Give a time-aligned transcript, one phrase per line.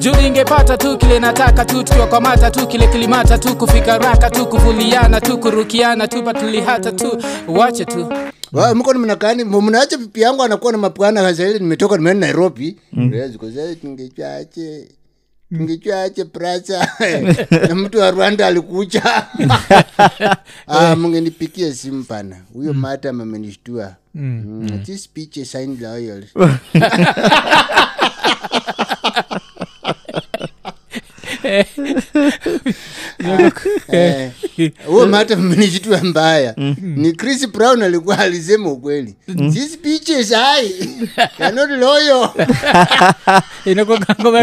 [0.00, 5.20] juu ningepata tu kile nataka tu tukiwakwamata tu kile kilimata tu kufika raka tu kuvuliana
[5.20, 7.22] tu kurukiana tu patulihata tu.
[7.48, 8.12] Wache tu.
[8.52, 12.76] Wa, mko ni mnakani mnaacha pipi yangu anakuwa na mapwana kasaili nimetoka nimeenda nairobi.
[13.10, 14.88] Rezi kusema, tungechache
[15.56, 16.88] tungechache prasa.
[17.68, 19.26] Na mtu wa rwanda alikucha.
[20.66, 22.36] Ah, mngenipikia simu pana.
[22.52, 24.80] Huyo mata amenishtua mm.
[24.84, 26.24] this speech is signed loyal
[33.92, 34.30] Eh,
[34.86, 36.54] huyo mata amenishtua mbaya.
[36.82, 39.16] Ni chris brown alikuwa alisema ukweli.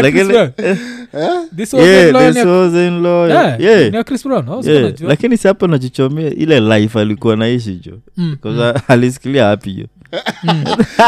[0.02, 0.32] Lakini-.
[1.12, 1.28] Eh?
[5.36, 5.66] Si hapo
[6.30, 7.98] ile life alikuwa naishi jo.
[8.16, 8.52] Mm, Kwa
[8.88, 9.86] alisikilia hapi jo.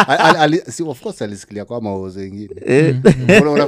[0.09, 2.51] Al- al- ali- si, of course alisikilia kwa maozo ingine
[3.52, 3.66] Una-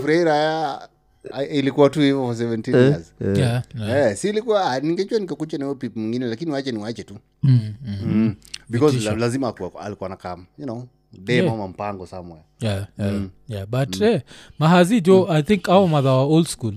[1.51, 3.15] ilikuwa tu hivyo for 17 years.
[3.39, 4.11] Yeah, yeah.
[4.11, 7.17] Eh, si ilikuwa ah, ningejua nikakucha na pip mwingine lakini wache niwache tu.
[7.43, 7.97] Mm, mm.
[8.07, 8.35] mm.
[8.69, 11.69] because la, lazima alikuwa na kam you know dem Yeah.
[11.69, 12.45] mpango somewhere.
[12.61, 14.21] Yeah, yeah, yeah, but eh,
[14.59, 16.75] mahazi jo i think au madha wa old school.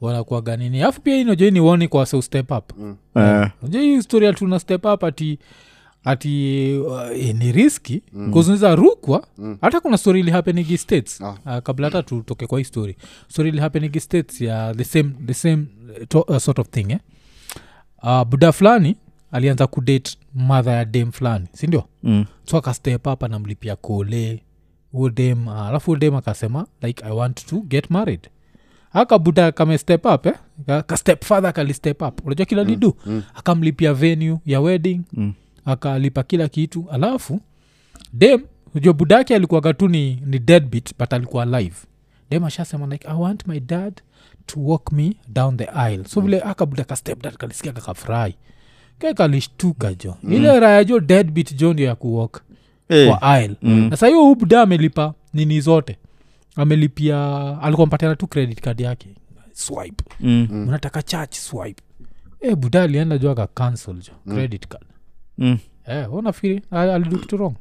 [0.00, 2.72] Wanakuaga nini alafu pia inojo ni woni kwa so step up?
[2.78, 2.96] Mm.
[3.14, 3.70] uh.
[3.70, 5.38] jo hii historia tuna step up ati
[6.06, 8.30] ati uh, e, ni riski mm.
[8.32, 9.26] kuzuniza rukwa
[9.60, 11.30] hata kuna story ilihapenigi states Ah.
[11.46, 12.96] uh, kabla hata tutoke kwa hii story
[13.28, 15.66] story ilihapenigi states ya the same, the same
[16.00, 16.98] uh, to, uh, sort of thing eh?
[18.02, 18.96] uh, buda fulani
[19.32, 24.42] alianza kudate madha ya dem fulani sindio mm, so akastep up anamlipia kole
[24.92, 28.20] udem alafu uh, udem akasema like i want to get married
[28.92, 30.34] akabuda kamestep up eh?
[30.86, 35.32] kastep ka step step up unajua kila lidu mm, akamlipia venue ya wedding mm.
[35.66, 37.40] Akalipa kila kitu alafu
[38.12, 38.40] dem
[38.74, 41.76] unajua budake alikuwaga tu ni, ni deadbeat but alikuwa alive.
[42.30, 43.92] Dem ashasema like i want my dad
[44.46, 46.04] to walk me down the aisle.
[46.04, 48.34] So vile akabuda ka step kalisikia kakafurahi
[48.98, 50.16] kekalishtuka jo.
[50.22, 52.42] Ile raya jo deadbeat jo ndio ya kuwalk
[52.88, 53.08] hey.
[53.08, 53.56] kwa aisle.
[53.62, 55.98] Na sahiyo amelipa nini zote.
[56.56, 57.18] Amelipia
[57.62, 59.08] alikuwa mpatiana tu credit card yake.
[59.52, 60.04] Swipe.
[60.20, 61.82] Mm, unataka church swipe.
[62.40, 64.34] E buda alienda jo akacancel jo mm.
[64.34, 64.86] credit card
[65.38, 65.58] mm.
[65.86, 66.62] eh unafikiri?
[66.70, 67.54] Alidu kitu wrong.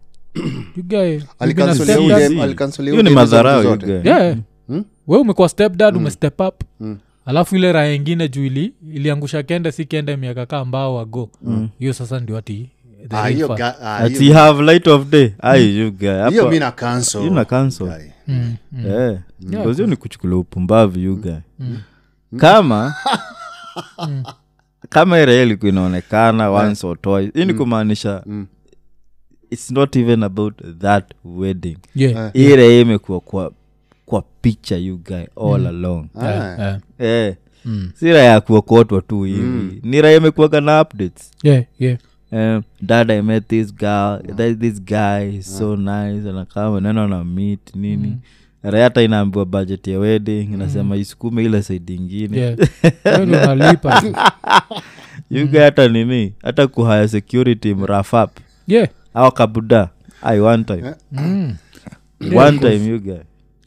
[0.75, 2.29] You guy, you've been a Alikansulia step huyo dad.
[2.31, 3.63] dem- alikansulia hiyo ni madharau
[4.05, 4.37] yeah.
[4.67, 4.83] Hmm?
[5.07, 6.61] we umekuwa step dad umestep up.
[6.79, 6.97] Mm.
[7.25, 11.29] alafu ile raya ingine juu ili iliangusha kende si kende miaka kaa mbao wago
[11.79, 12.69] hiyo sasa ndio ati
[13.09, 13.23] Ah,
[13.81, 15.31] ah, have light of day.
[15.39, 16.07] Ai you guy.
[16.09, 17.21] hiyo Hapa- mi na cancel.
[17.21, 17.87] hiyo na cancel.
[17.87, 18.05] Guy.
[18.27, 18.55] Mm,
[24.91, 25.13] mm.
[25.13, 27.31] Eh, because hiyo ilikuwa inaonekana once or twice.
[27.39, 28.23] Hii ni kumaanisha
[29.49, 31.77] its not even about that wedding.
[31.95, 33.51] Yeah, ire imekuwa kwa
[34.05, 36.07] kwa picha you guy all along.
[36.21, 36.79] Yeah, yeah.
[36.99, 37.35] Yeah.
[37.65, 37.91] Mm.
[37.93, 39.79] si raya ya kuokotwa tu hivi.
[39.83, 41.31] Ni raya imekuaga na updates.
[41.43, 41.97] Yeah, yeah.
[42.31, 44.19] um, dad i met this girl.
[44.39, 44.57] Yeah.
[44.57, 46.29] this guy is so nice.
[46.29, 48.07] Anakama neno na meet nini.
[48.07, 48.17] Raya
[48.71, 52.37] hata inaambiwa budget ya wedding inasema isukume ile saidi ingine.
[52.37, 52.57] Yeah.
[55.51, 58.37] Guy hata nini hata kuhaya security mrafap
[58.67, 58.87] Yeah.
[59.13, 59.89] au kabuda
[60.21, 60.93] ai one time.
[61.11, 61.55] Mm.
[62.35, 63.17] one time yuga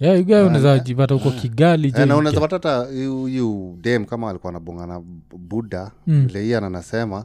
[0.00, 2.78] Yeah, you guy unaweza jipata huko kigali jo Eh, na unaweza pata hata
[3.08, 5.00] huyu dem kama alikuwa anabongana
[5.38, 6.26] buda Mm.
[6.26, 7.24] vile hii ananasema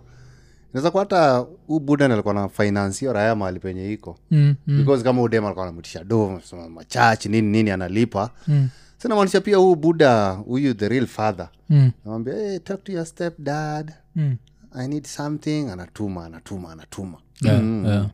[0.73, 4.17] inaweza kuwa hata huu buda alikuwa na finansio raya mahali penye iko.
[4.31, 8.29] Mm, mm, because kama udem alikuwa anamtisha do machachi nini nini analipa.
[8.47, 11.49] Mm, sinamaanisha pia huu buda huyu the real father.
[11.69, 14.35] Mm, namwambia hey, talk to your step dad mm.
[14.75, 15.69] i need something.
[15.69, 17.17] Anatuma anatuma anatuma.
[17.41, 17.85] Yeah, Mm.
[17.85, 18.07] yeah.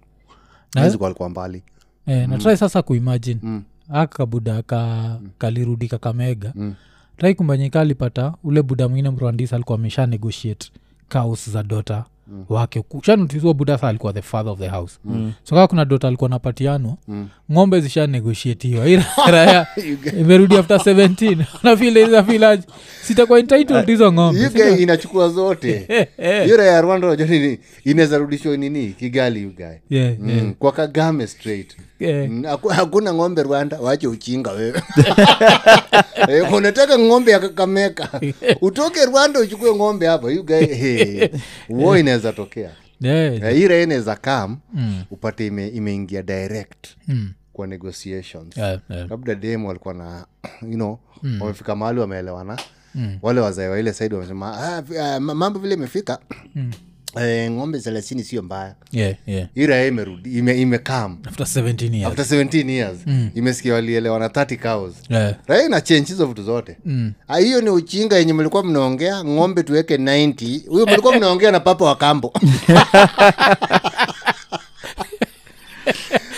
[0.76, 1.64] Alikuwa mbali.
[2.06, 3.40] Eh, natrai sasa kuimagine.
[3.44, 3.64] Mm.
[3.94, 6.74] akabuda ka kalirudi kakamega Mm.
[7.18, 10.72] trai kumbanyika alipata ule buda mwingine mrwandisa alikuwa amesha negotiate
[11.08, 12.03] kaus za dota mm.
[12.50, 15.00] Wake shanutizua buda sa alikuwa the father of the house.
[15.06, 15.34] Mm.
[15.44, 17.28] so kaa kuna dota alikuwa napatiano Mm.
[17.51, 18.88] ng'ombe zisha negotiatiwa
[19.28, 19.67] iraya
[20.19, 22.61] imerudi after 17 nafile
[23.02, 24.76] sitakuwa entitled hizo ng'ombe.
[24.78, 25.87] inachukua zote.
[26.46, 27.59] Hiyo raya ya rwanda unajua nini?
[27.85, 28.87] Inaweza rudishwa nini?
[28.99, 32.29] Kigali ugae yeah, Mm, yeah, kwa kagame straight yeah.
[32.29, 34.81] Mm, hakuna ng'ombe rwanda wache uchinga wewe.
[36.28, 37.40] Eh, unataka ng'ombe ya
[38.61, 41.28] utoke rwanda uchukue ng'ombe hapa you guy hey,
[41.69, 42.69] wo inaweza tokea.
[43.01, 45.03] Yeah, Eh, hii inaweza kam Mm.
[45.11, 48.57] upate ime, imeingia direct mm, kwa negotiations.
[48.57, 49.09] Yeah, yeah.
[49.09, 50.25] labda dem walikuwa na
[50.61, 50.99] you know
[51.40, 52.57] wamefika mahali wameelewana.
[53.22, 56.19] Wale wazae wa ile saidi wamesema ah, ah, ma- mambo vile imefika
[57.17, 58.76] eh, ng'ombe thelathini sio mbaya.
[58.91, 59.47] Yeah, yeah.
[59.56, 62.20] hii imerudi ime, imekam after 17 years.
[62.20, 62.97] After 17 years.
[63.35, 64.94] Imesikia walielewa na 30 cows.
[65.09, 65.35] Yeah.
[65.47, 66.78] raha ina change hizo vitu zote.
[66.85, 67.14] Mm.
[67.28, 71.85] Ah, hiyo ni uchinga yenye mlikuwa mnaongea ng'ombe tuweke 90 huyo mlikuwa mnaongea na papa
[71.85, 72.34] wa kambo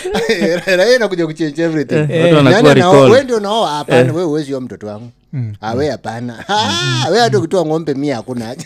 [0.76, 1.94] raia inakuja kuchange everything
[2.74, 3.10] recall.
[3.10, 5.54] we ndio nao hapana we uwezio mtoto wangu Mm.
[5.60, 7.12] awe hapana mm.
[7.12, 8.54] we hata ukitoa ng'ombe mia hakuna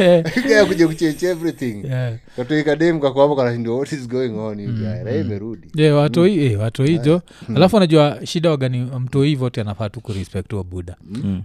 [0.68, 1.84] kuja kuchange everything.
[1.90, 2.16] Yeah.
[2.36, 5.68] katoikadem kakwamo kanashindia what is going on you guy imerudi.
[5.74, 7.22] Yeah, watoi eh, watoi jo.
[7.56, 10.96] Alafu anajua shida wagani mtoi vote anafaa tu kurespect wa buda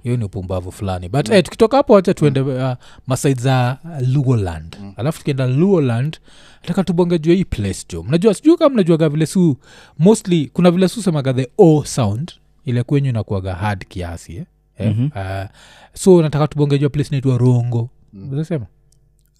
[0.04, 1.10] hiyo ni upumbavu fulani.
[1.10, 2.72] But eh, tukitoka hapo wacha tuende uh,
[3.08, 3.78] masaid za
[4.14, 4.94] luoland mm.
[4.98, 6.18] alafu tukienda luoland
[6.62, 8.04] nataka tubonge hii place jo.
[8.04, 9.58] Mnajua sijuu kama mnajuaga vile su
[10.00, 12.32] mostly kuna vile su semaga the o sound
[12.66, 14.46] ile kwenyu inakuaga hard kiasi eh?
[14.78, 15.50] Eh, uh,
[15.94, 17.90] so nataka tubongejua place naitwa rongo
[18.32, 18.66] uzasema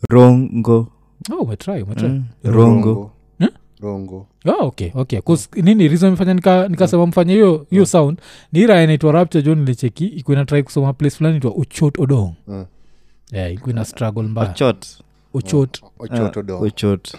[0.10, 0.88] rongo.
[1.32, 2.08] Oh, umetry umetry.
[2.10, 2.24] Mm.
[2.44, 3.12] rongo.
[3.40, 3.48] Hmm?
[3.82, 4.28] rongo.
[4.46, 5.22] Oh, okay okay.
[5.22, 8.20] 'Cause nini reason imefanya nika- nikasema mfanye hiyo hiyo sound.
[8.52, 12.34] Ni ira inaitwa rapture jo nilicheki iko inatrai kusoma place fulani itwa uchot odong.
[12.48, 12.66] Mm.
[13.32, 14.50] yeah, iko ina struggle mbaya.
[14.52, 14.88] Ochot
[15.34, 15.82] uchot.
[16.00, 17.14] Ochoto Ah, do ochot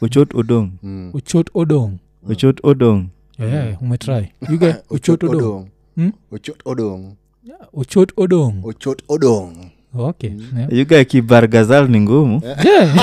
[0.00, 0.70] ochot odong.
[1.14, 1.92] Uchot odong.
[2.30, 3.06] Ochot odong.
[3.38, 4.32] Yeah, yeah, umetry.
[4.50, 5.36] You get uchot odong.
[5.42, 5.68] Odong.
[5.96, 6.12] Hmm?
[6.32, 7.14] ochot odong.
[7.44, 8.60] Yeah, uchot odong.
[8.64, 10.30] Ochot odong okay.
[10.56, 10.72] Yeah.
[10.72, 12.42] yuga kibargazal ni ngumu.
[12.64, 12.94] Yeah.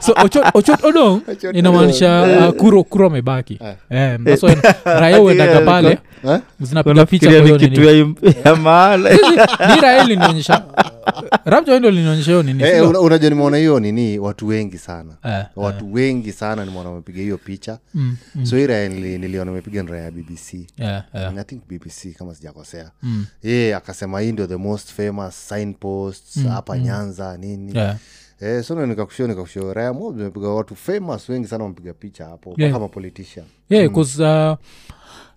[0.04, 1.20] so ochot, ochot odong
[1.52, 3.58] inamaanisha uh, kuro kuro amebaki.
[3.90, 4.18] Eh.
[4.26, 4.48] Eh, so
[4.84, 6.40] raya uendaga pale Eh?
[6.60, 7.80] zinapiga picha ni
[9.82, 10.62] raya linionyesha
[11.44, 15.16] rapja ndo linionyesha nini Eh, una- unajua nimeona hiyo nini watu wengi sana.
[15.24, 17.78] Eh, watu wengi sana nimeona wamepiga hiyo picha.
[17.94, 21.36] Mm, so hii raya nili- niliona amepiga ni raya ya bbc yeah, yeah.
[21.38, 22.90] i think bbc kama sijakosea.
[23.02, 23.26] Mm.
[23.42, 27.76] ye akasema hii ndio the most famous signposts hapa nyanza nini.
[27.78, 27.96] Yeah.
[28.40, 32.54] Eh, so ndo nikakushio nikakushio raya mob zimepiga watu famous wengi sana wamepiga picha hapo
[32.58, 32.72] Yeah.
[32.72, 33.46] kama politician.
[33.70, 34.56] Yeah, 'cause, uh,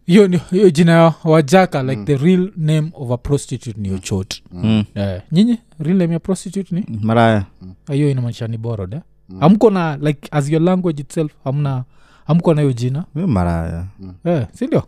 [0.08, 4.84] hiyo hiyo jina ya wajaka like the real name of a prostitute ni ochot Mm.
[4.96, 5.22] yeah.
[5.32, 6.86] nyinyi real name ya prostitute ni?
[7.02, 7.46] Maraya.
[7.88, 9.02] Ah, hiyo inamaanisha ni borod eh?
[9.40, 11.84] amko na like as your language itself hamna
[12.28, 13.06] amko na hiyo jina?
[13.16, 13.86] Maraya.
[14.26, 14.84] Yeah, sindio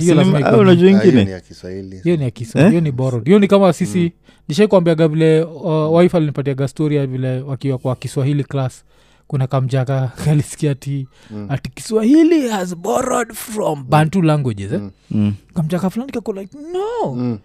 [0.00, 2.00] hiyo ni- au ni- unajua Ah, hiyo ni ya kiswahili.
[2.04, 4.10] Hiyo ni ya kisa hiyo ni borod hiyo ni kama sisi mm.
[4.48, 8.84] nishaikwambiaga vile uh, wife alinipatiaga storia vile wakiwa kwa kiswahili class
[9.32, 11.46] kuna kamjaka kalisikia ati mm.
[11.50, 14.80] ati kiswahili has borrowed from bantu languages eh?
[15.10, 15.34] Mm.
[15.54, 17.38] kamjaka fulani kako like no Mm.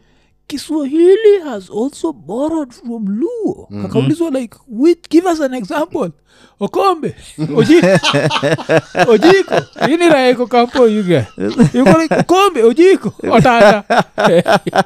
[0.48, 3.81] kiswahili has also borrowed from luo mm-hmm.
[3.81, 6.10] kakaulizwa like which give us an example
[6.60, 7.16] okombe?
[7.56, 7.88] Ojiko?
[9.12, 9.56] Ojiko?
[9.89, 11.25] Ini raeko kampo yuga
[12.19, 13.13] okombe ojiko?
[13.31, 13.84] Otata.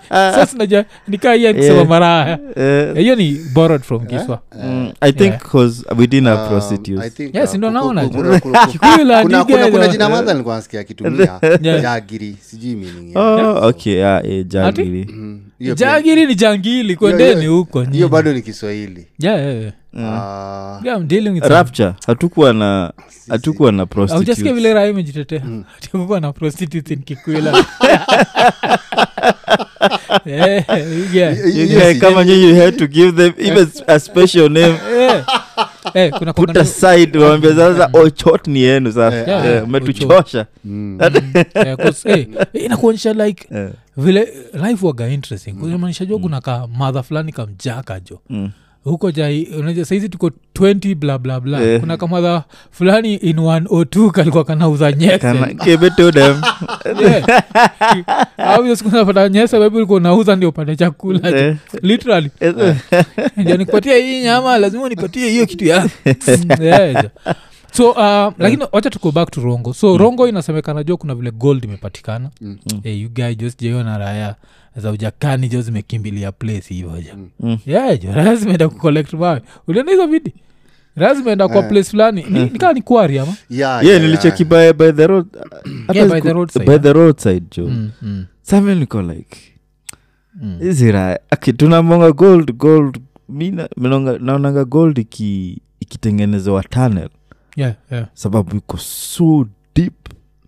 [0.10, 4.40] Sasa naja nikaia nikisema maraya Eh, hiyo ni borrowed from kiswa.
[4.64, 7.14] Mm, i think cause we didn't have Um, prostitutes.
[7.14, 8.08] Think, Yes, uh, ndo naona.
[8.08, 8.22] Ku- jo.
[8.24, 11.40] kuna- kuna- Kikuyu la kuna- Diga kuna- kuna ilo- jina madha nilikuwa nasikia akitumia
[11.82, 12.36] jagiri.
[12.42, 13.94] Sijui meaning oh okay.
[13.94, 15.06] Yeah, yeah jagiri.
[15.14, 15.42] Mm,
[15.76, 19.08] jagiri ni jangili kwendeni huko hiyo bado ni kiswahili.
[19.20, 19.74] Yeah, yeah, yeah.
[19.98, 22.94] Ah, Yeah, I'm dealing with rapture hatukuwa na
[23.30, 25.42] hatukuwa na prostitute vile raha imejitetea
[25.82, 27.54] hatukuwa na prostitute in kikwila.
[30.26, 31.38] Yeah, yeah.
[31.38, 34.78] Yeah, yeah, guy, kama nyinyi had to give them even a special name.
[35.00, 35.24] Eh.
[35.94, 39.48] Eh, kuna put aside wambia sasa ochot ni yenu sasa.
[39.56, 40.46] Eh, umetuchosha.
[40.66, 41.00] Mm.
[41.56, 43.70] Eh, eh, inakuonyesha like yeah.
[43.98, 45.52] vile life waga interesting.
[45.54, 48.52] Kumaanisha jo kuna ka madha fulani kamjakajo mm.
[48.84, 51.64] Huko jai unajua saizi tuko 20 bla bla bla.
[51.64, 51.80] Eh.
[51.80, 55.18] kuna kamadha fulani in 102 kalikuwa kanauza nyese.
[55.18, 56.42] Kana- give it to them.
[58.38, 61.32] Ausikunapata nyese bebi ulikuwa unauza ndio upate chakula.
[61.32, 61.38] Jo.
[61.38, 62.32] Eh, literally.
[62.40, 62.76] Eh,
[63.38, 65.90] ndio nikupatia hii nyama lazima nipatie hiyo kitu ya.
[66.62, 67.06] Yeah,
[67.72, 69.74] so uh, lakini wacha tuko back to rongo.
[69.74, 72.30] So rongo inasemekana jua kuna vile gold imepatikana.
[72.42, 72.58] Mm.
[72.84, 74.36] hey, you guy just sijaiona raya
[74.76, 77.58] za ujakani jo zimekimbilia place hivoja Mm.
[77.66, 78.12] yeah jo.
[78.16, 80.34] Raya zimeenda kucollect mawe uliona hizo vidi
[81.16, 81.70] zimeenda kwa Eh.
[81.70, 82.26] place fulani.
[82.30, 83.34] Ni- nikaa ni kwari ama?
[83.50, 84.74] Yeah, yeah yeah, nilicheki yeah.
[84.74, 85.28] by, by the road.
[85.94, 86.84] Yeah, by the roadside, by yeah.
[86.84, 87.68] the roadside jo.
[87.68, 89.38] Mm, mm, sami niko like
[90.42, 90.58] mm.
[90.60, 91.20] hizi raya
[91.58, 93.00] tunamonga gold gold
[93.30, 93.52] mi
[94.20, 97.10] naonanga gold iki ikitengenezewa tunnel.
[97.56, 98.08] Yeah, yeah.
[98.14, 99.94] sababu iko so deep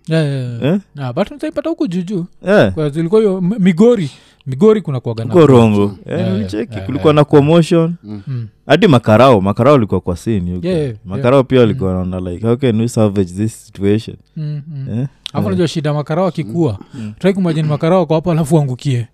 [0.07, 0.73] Yeah, yeah, yeah.
[0.75, 0.79] eh?
[0.99, 2.71] Ah, but nitaipata huku juujuu eh.
[2.71, 4.09] Kwa zilikuwa hiyo migori
[4.45, 7.15] migori kuna kuaga na uko rongo Yeah, Eh, yeah, kulikuwa yeah.
[7.15, 8.47] na commotion Mm.
[8.65, 10.51] hadi makarao makarao alikuwa kwa scene.
[10.51, 14.99] Yeah, yeah, makarao pia walikuwa naona like how can we salvage this situation Mm, mm.
[14.99, 15.07] eh?
[15.33, 17.13] alafu najua shida makarao akikua Mm.
[17.19, 19.07] trai kumajini makarao kwa hapo alafu angukie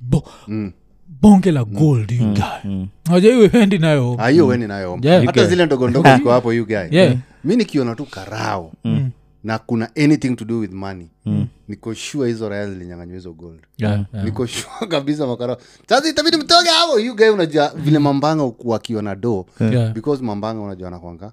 [0.00, 0.72] bo, Mm.
[1.20, 2.34] bonge la gold mm.
[2.64, 2.88] mm.
[3.10, 4.50] Unajua hiyo endi nayo hiyo mm.
[4.50, 5.24] weni nayo Yeah.
[5.26, 7.16] hata zile ndogo ndogo ziko hapo you guy Yeah.
[7.44, 8.72] mi nikiona tu karao
[9.44, 11.10] na kuna anything to do with money.
[11.68, 13.60] Niko sure hizo raya zilinyanganywa hizo gold.
[13.78, 14.24] Yeah, yeah.
[14.24, 15.56] niko sure kabisa makara
[15.88, 17.00] sasa itabidi mtoke hapo.
[17.00, 19.92] You guy unajua vile mambanga wakiwa na do Yeah.
[19.92, 21.32] because mambanga unajua anakwanga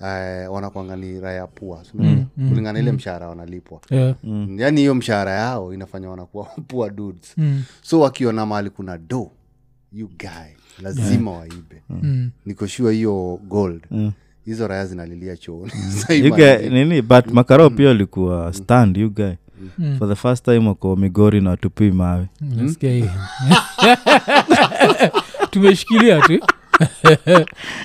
[0.00, 3.80] uh, wanakwanga ni raya pua mm, mm, kulingana ile mshahara wanalipwa.
[3.90, 4.14] Yeah.
[4.56, 7.32] yaani hiyo mshahara yao inafanya wanakuwa pua dudes.
[7.36, 7.62] Mm.
[7.82, 9.30] so wakiona mahali kuna do
[9.92, 11.82] you guy lazima waibe.
[11.90, 12.30] Mm.
[12.46, 13.82] niko sure hiyo gold
[14.44, 15.72] hizo raya zinalilia chooni.
[16.24, 17.02] You guy- nini?
[17.02, 19.32] But makarao pia alikuwa stand you guy.
[19.98, 22.26] For the first time wako migori na watupii mawe.
[22.40, 23.04] Nasikia hii.
[25.50, 26.38] Tumeshikilia tu.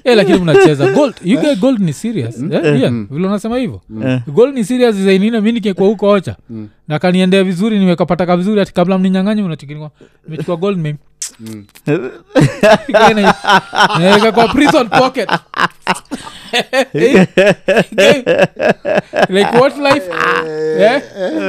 [0.03, 1.15] Eh, lakini mnacheza gold.
[1.23, 2.41] You get gold ni serious.
[2.41, 2.51] Eh?
[2.81, 3.81] yeah, vile unasema hivyo.
[4.27, 6.35] Gold ni serious zainina mi nikekwa huko ocha
[6.87, 9.91] na kaniendea vizuri nimekapataka vizuri hati kabla mninyang'anyi unachikinikwa
[10.25, 10.95] nimechukua gold mim
[13.99, 15.29] naweka kwa prison pocket
[19.29, 20.07] like what life?
[20.79, 21.01] Yeah?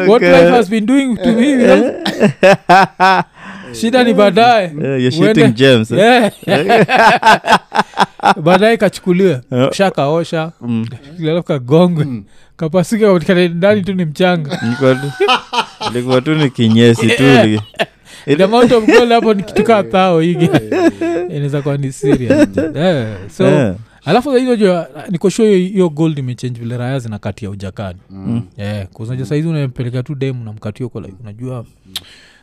[0.06, 2.02] what life has been doing to me you know?
[3.72, 4.64] shida ni baadaye.
[4.64, 4.70] Eh,
[5.02, 6.30] you're Uende- shooting gems, eh?
[6.46, 6.84] Yeah.
[8.44, 9.40] baadaye kachukuliwe
[9.72, 10.52] shakaosha
[11.22, 12.06] alafu kagongwe
[12.56, 14.60] kapasika katikati ndani tu ni mchanga.
[15.94, 17.22] Likuwa tu- ni kinyesi tu.
[18.44, 20.50] Amount of gold hapo ni kitu kaa thao higi
[21.30, 22.46] inaweza kuwa ni siria
[23.36, 23.74] so Yeah.
[24.06, 28.42] Alafu hizo nikoshua hiyo gold imechange vile raya zinakatia ujakani mm.
[28.56, 31.64] yeah, kuznaja saizi unampeleka tu dem namkatia uko like unajua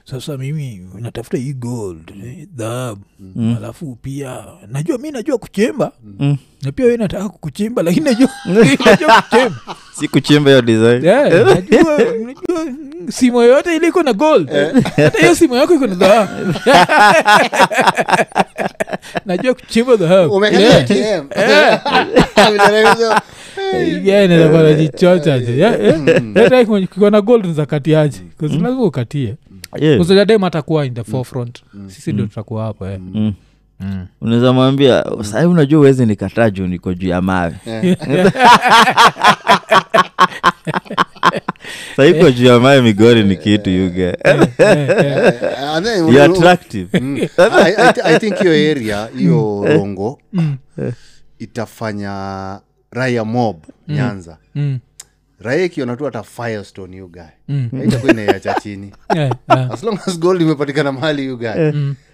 [0.06, 2.14] sasa mimi natafuta hii gold
[2.56, 3.56] dhahabu mm.
[3.58, 6.38] alafu pia najua mi najua kuchimba Mm.
[6.64, 11.98] na pia we nataka kukuchimba lakini najua najua kuchimba si kuchimba hiyo design Yeah, najua
[11.98, 14.50] najua mm, simu yoyote ile iko na gold.
[14.96, 16.54] Hata hiyo simu yako iko na dhahabu
[19.26, 20.82] najua kuchimba dhahabu Umekalia Yeah.
[20.84, 21.28] ATM.
[22.52, 25.58] Vile Yeah, inaweza kuwa najichocha je.
[25.58, 26.02] Yeah, yeah.
[26.36, 29.36] Hata kwenye- kukiwa na gold nizakatiaje lazima ukatie.
[29.80, 30.44] Yeah.
[30.44, 31.64] atakuwa in the forefront.
[31.88, 33.00] Sisi ndio tutakuwa hapo eh.
[33.00, 33.34] Mm.
[34.22, 37.54] unaweza mwambia sahii unajua uwezi nikataa juu niko juu ya mawe
[42.22, 44.18] ko juu ya mawe migori ni kitu yuge
[46.10, 47.00] you attractive.
[47.00, 47.18] Mm.
[47.38, 50.20] I, I, I think hiyo area hiyo rongo
[51.40, 52.60] itafanya
[52.92, 54.38] raya mob nyanza.
[54.56, 54.80] Mm,
[55.40, 57.32] raya ikiona tu hata firestone you guy.
[57.48, 57.70] Mm.
[57.72, 58.94] haitakuwa inaiacha chini.
[59.16, 59.72] Yeah, yeah.
[59.72, 61.72] as long as gold imepatikana mahali you guy.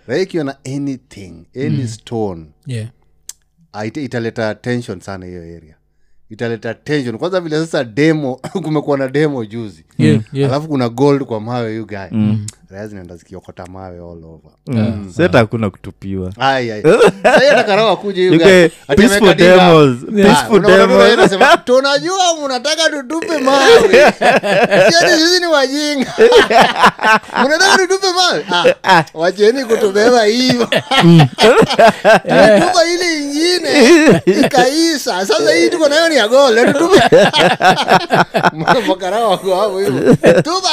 [0.08, 2.88] Raya ikiona anything any stone Yeah.
[3.96, 5.75] italeta tension sana hiyo area
[6.29, 7.17] italeta tension.
[7.17, 9.86] Kwanza vile sasa demo kumekuwa na demo juzi.
[9.98, 10.51] Yeah, yeah.
[10.51, 12.17] alafu kuna gold kwa mawe yu guy
[12.69, 14.51] raya zinaenda zikiokota mawe all over.
[15.17, 16.31] Seta hakuna kutupiwa.
[16.39, 16.59] Ah,
[21.65, 24.13] tunajua mnataka tutupe mawe.
[24.89, 26.13] Sisi ni wajinga.
[27.45, 28.45] Mnataka tutupe mawe?
[28.83, 30.67] Ah, wacheni kutubeba hivo
[32.59, 35.25] tupa ile ingine ikaisa.
[35.25, 36.15] Sasa hii tuko nayo ni
[36.73, 37.01] tutupe.
[39.29, 40.15] Wako hapo hivo.
[40.41, 40.69] Tupa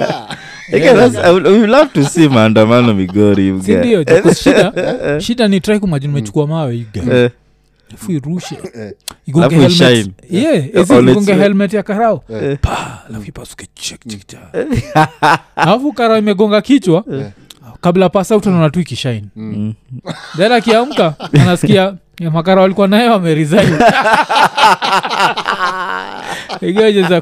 [1.66, 4.04] Love to see maandamano migori sindio
[4.34, 4.72] shida
[5.20, 7.30] shida ni try kumajini umechukua mawe iga Eh,
[7.94, 8.56] afu irushe
[9.26, 9.56] igonge
[11.34, 11.72] helmet.
[11.74, 12.24] ya karao?
[12.60, 13.66] Pa alafu ipasuke
[15.56, 17.04] alafu karao imegonga kichwa
[17.80, 19.24] kabla pasa utanaona tu ikishine.
[20.36, 23.70] Then akiamka anasikia ya makara walikuwa naye wameresign.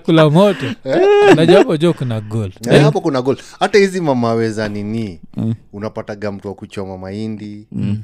[0.05, 0.67] Kula moto.
[1.37, 5.21] Najapo jo kuna golapo Eh, hapo kuna gol hata hizi mamaweza nini.
[5.73, 8.03] Unapataga mtu wa kuchoma mahindi mm.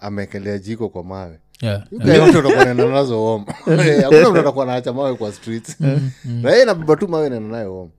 [0.00, 3.44] ameekelea jiko kwa mawe wote nazo home
[3.84, 5.76] Eh, hakuna mtu atakuwa naacha mawe kwa streets.
[6.42, 7.90] Raia nabeba tu mawe naenda nayo home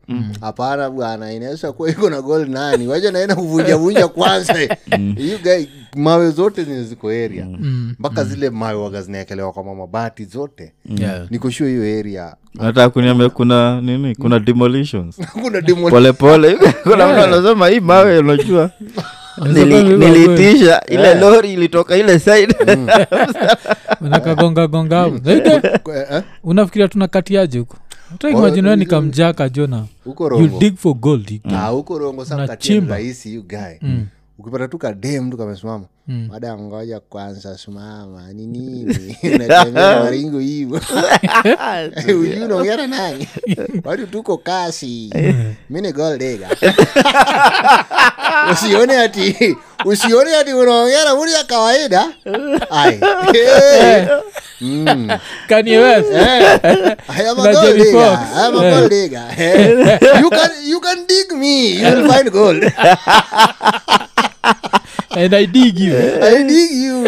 [0.41, 2.87] hapana bwana inaesha kuwa iko na gol nani?
[2.87, 4.53] Wacha naenda kuvunjavunja kwanza.
[5.17, 7.45] Hiyo guy mawe zote zenye ziko area.
[7.99, 10.73] Mpaka zile mawe waga zinaekelewa kwa mamabati zote.
[10.97, 11.27] Yeah.
[11.31, 12.35] niko hiyo area.
[12.53, 14.15] Nataka kuniambia kuna nini?
[14.15, 15.17] Kuna demolitions.
[15.43, 18.71] Kuna demo polepole kuna mtu anasema hii mawe unajua
[19.37, 20.81] Unaweza nili- kuwa niliitisha.
[20.87, 22.55] ile lori ilitoka ile side.
[24.01, 27.77] Unakagonga gonga hapo eh, unafikiria tunakatiaje huko?
[28.13, 29.85] Oh, taimajinao nikamjaka jona.
[30.05, 31.31] huko you rongo dig for gold.
[31.31, 32.95] You- Ah, huko rongo sa Unachimba.
[32.95, 33.89] rahisi you guy
[34.39, 35.85] ukipata tu kadem tu kamesimama.
[36.07, 36.27] Mm.
[36.29, 39.17] mada ngoja kwanza simama ni nini?
[39.35, 40.81] Unatembea maringo hivo
[42.21, 43.27] uju unaongea na nani?
[43.85, 45.09] Watu tuko kasi.
[45.69, 46.49] Mi ni goldega
[48.51, 52.05] usione ati usione ati unaongea na mtu ya kawaida.
[52.69, 52.99] Ay
[53.33, 54.05] hey.
[54.61, 55.09] mm.
[59.37, 61.81] Eh, you can you can dig me.
[61.81, 62.63] you'll find gold.
[65.17, 67.03] and i dig you I dig you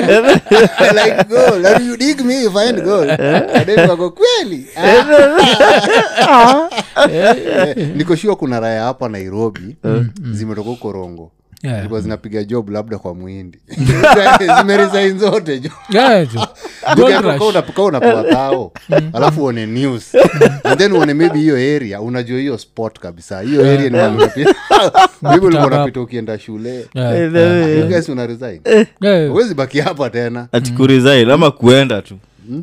[0.96, 1.65] like gold.
[1.65, 3.10] And you dig me, you find gold.
[3.10, 4.67] And then wako kweli.
[7.12, 9.75] Eh, Niko sure kuna raya hapa Nairobi
[10.32, 11.32] zimetoka huko Rongo.
[11.64, 11.78] Yeah.
[11.78, 13.60] Zilikuwa zinapiga job labda kwa mwindi
[14.60, 15.70] zimerisain zote jo.
[15.90, 16.28] Yeah,
[17.78, 18.72] unapewa tao
[19.14, 20.16] alafu uone news.
[20.64, 23.42] And then uone maybe hiyo area unajua hiyo spot kabisa.
[23.42, 24.56] Hiyo area ni mahali unapita.
[25.22, 26.86] maybe ulikuwa Kutaka- unapita ukienda shule.
[26.94, 27.78] Yeah.
[27.78, 28.62] You guys una resign?
[29.32, 30.48] Uwezi baki hapa tena.
[30.52, 32.18] Atikuresign ama kuenda tu.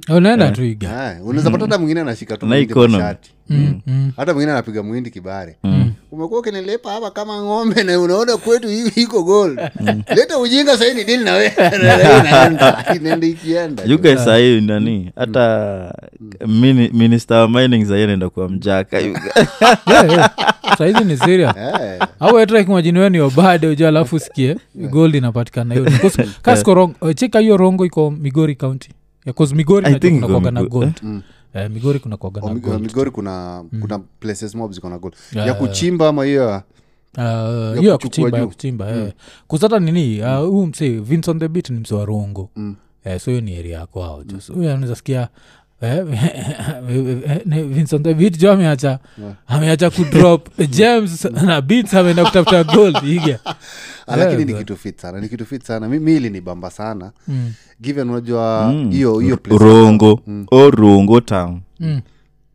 [0.08, 1.18] Unaenda tu iga.
[1.24, 3.16] Unaweza pata hata mwingine anashika tu Na
[3.50, 3.80] economy.
[4.14, 5.56] kwa shati hata mwingine anapiga mwindi kibare.
[6.12, 9.60] Umekuwa ukinilepa hapa kama ng'ombe na unaona kwetu hii iko gold
[10.16, 15.12] leta ujinga sahii ni dili nawe inaenda inaenda ikienda you guys sahii nani?
[15.16, 15.94] Hata
[16.46, 18.98] mini, minister wa mining sahii anaenda kuwa mjaka.
[19.04, 19.14] You
[20.78, 22.08] saizi ni siria Eh.
[22.20, 25.86] au etraikimajiniwe ni obade uja alafu sikie gold inapatikana hiyo.
[26.42, 28.88] Kasiko cheka hiyo rongo iko migori county.
[29.54, 30.64] Migori kuwaga na
[31.54, 32.80] Eh, migori kuna kuaga Oh, na Mi- gold.
[32.82, 35.14] Migori kuna kuna places mob ziko na gold.
[35.32, 36.62] Yeah, ya kuchimba ama hiyo ya-
[37.18, 38.48] Uh, hiyo ya kuchukua kuchimba ya juu.
[38.50, 39.12] kuchimba eh.
[39.46, 40.22] kusata nini?
[40.22, 42.50] Ah, huu mse vincent the bit ni mse wa rongo.
[43.04, 44.40] Eh, so hiyo ni area yako ao mm.
[44.40, 45.28] so anaweza sikia
[45.82, 46.04] eh,
[47.46, 48.98] ni Vince on the beat jo ameacha
[49.46, 53.38] ameacha kudrop james na bits ameenda kutafuta gold iga
[54.06, 56.70] Ah, lakini Yeah, ni kitu fit sana ni kitu fit sana mi ili ni bamba
[56.70, 57.52] sana Mm.
[57.80, 62.00] given unajua hiyo hiyo place rongo o rongo town Mm.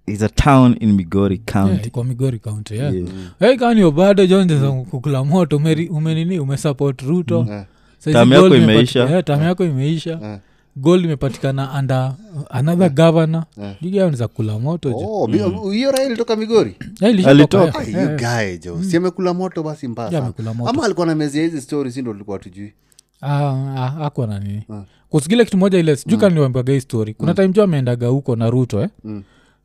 [0.08, 2.96] is a town in migori county Yeah, migori county yeah.
[2.96, 3.08] Yeah.
[3.40, 5.58] hey, kanio bado jonjeza kukula moto
[5.90, 7.50] umenini umesupport ruto mm.
[7.50, 7.66] yeah.
[8.04, 9.00] Term yako imeisha.
[9.10, 10.38] yeah, term yako imeisha Eh.
[10.80, 12.16] Gold imepatikana anda
[12.50, 13.44] another governor.
[13.82, 15.38] Jugaaniza kula moto Oh, bi-
[15.74, 16.76] hiyo raha ilitoka migori?
[17.02, 18.00] Yeah, ilishatoka, Alitoka.
[18.34, 18.56] yeah.
[18.56, 18.84] Ah, jo.
[18.84, 20.26] Si amekula moto basi mbaya Yeah, sana.
[20.26, 20.70] amekula moto.
[20.70, 22.74] ama alikuwa na mezia hizi stori si ndo tulikuwa tujui
[23.22, 24.64] Ah, ah, akwa na nini.
[25.10, 27.14] Kusikile kitu moja ile sijuu kama niwaambiwaga hii story.
[27.14, 28.90] Kuna time jo ameendaga huko na ruto eh?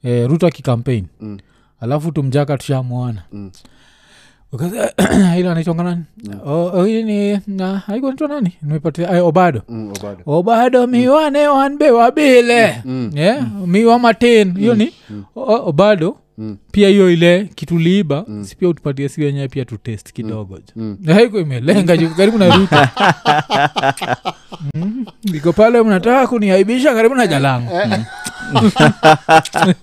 [0.03, 1.39] eh, ruto akikampaign Mm.
[1.81, 3.23] alafu tumjaka tushamwana
[5.39, 6.03] ile anaitwanga nani
[7.03, 7.41] ni
[7.89, 9.63] naitwa nani nimepatia obado.
[9.69, 10.19] Mm, obado.
[10.27, 12.83] Obado miwane wanbe wabile.
[13.15, 13.47] Yeah?
[13.67, 14.93] miwa matin hiyo ni
[15.37, 16.17] obado
[16.73, 20.59] pia hiyo ile kitu liiba si pia utupatie si wenyewe pia tutest kidogo.
[21.01, 22.91] jo haiko imelenga karibu na ruta
[24.75, 27.99] Mm, iko pale mnataka kuniaibisha karibu na jalangu Ah,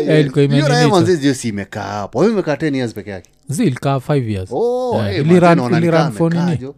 [0.00, 2.18] Eh, manzi si imekaa hapo.
[2.18, 3.30] Wewe imekaa 10 years peke yake?
[3.48, 4.48] Zilikaa five years.
[4.52, 6.56] Oh, ili manzi run- naona ili ni run kama nini?
[6.56, 6.74] jo.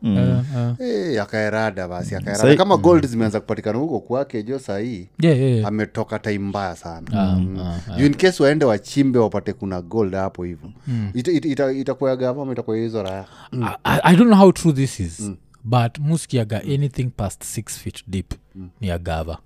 [1.22, 5.68] Akaerada basi akaerada Sai- kama gold zimeanza kupatikana huko kwake jo sahii Yeah, yeah, yeah.
[5.68, 7.07] ametoka time mbaya sana.
[7.12, 7.59] Ah, Mm.
[7.59, 10.72] ah, juu in case waende wachimbe wapate kuna gold hapo hivo
[11.14, 14.72] ita, ita, ita, itakuwa gava itakuwa hizo raya I, I- i don't know how true
[14.72, 15.31] this is
[15.64, 18.33] but muskiaga anything past six feet deep
[18.81, 19.38] ni agava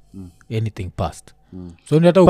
[0.51, 1.31] anything past.
[1.89, 2.21] So ni hata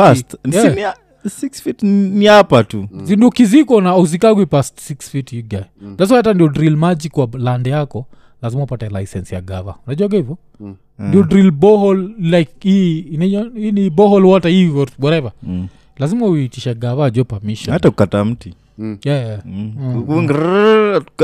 [1.29, 2.89] six feet ni hapa tu.
[3.03, 5.61] Zindu kiziko na uzikagwi past six feet you guy.
[5.97, 8.07] That's why hata ndio drill maji kwa land yako
[8.43, 9.75] lazima upate license ya gava.
[9.87, 10.39] Unajuaga hivyo?
[10.99, 13.01] Ndio drill bohol like hii
[13.55, 15.33] hii ni bohol water hii whatever.
[15.43, 15.69] Mm.
[15.99, 17.73] lazima uitisha gava jo permission.
[17.73, 18.55] Hata kukata mti.
[18.79, 19.41] Yeah, yeah.
[19.47, 19.73] Mm.
[19.79, 20.29] Mm.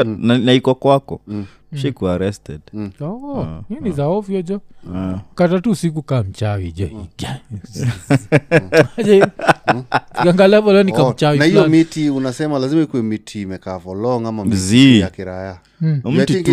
[0.04, 0.44] Mm.
[0.44, 1.20] na iko kwako
[1.76, 2.60] shiku arrested.
[3.00, 4.60] Oh, hii ni za ovyo jo
[5.34, 6.88] kata tu siku kaa mchawi jo
[10.24, 15.00] kangalevolo ni Oh, kamchawi na hiyo miti unasema lazima ikuwe miti imekaa folong ama miti
[15.00, 16.00] ya kiraya Mm.
[16.04, 16.44] Mti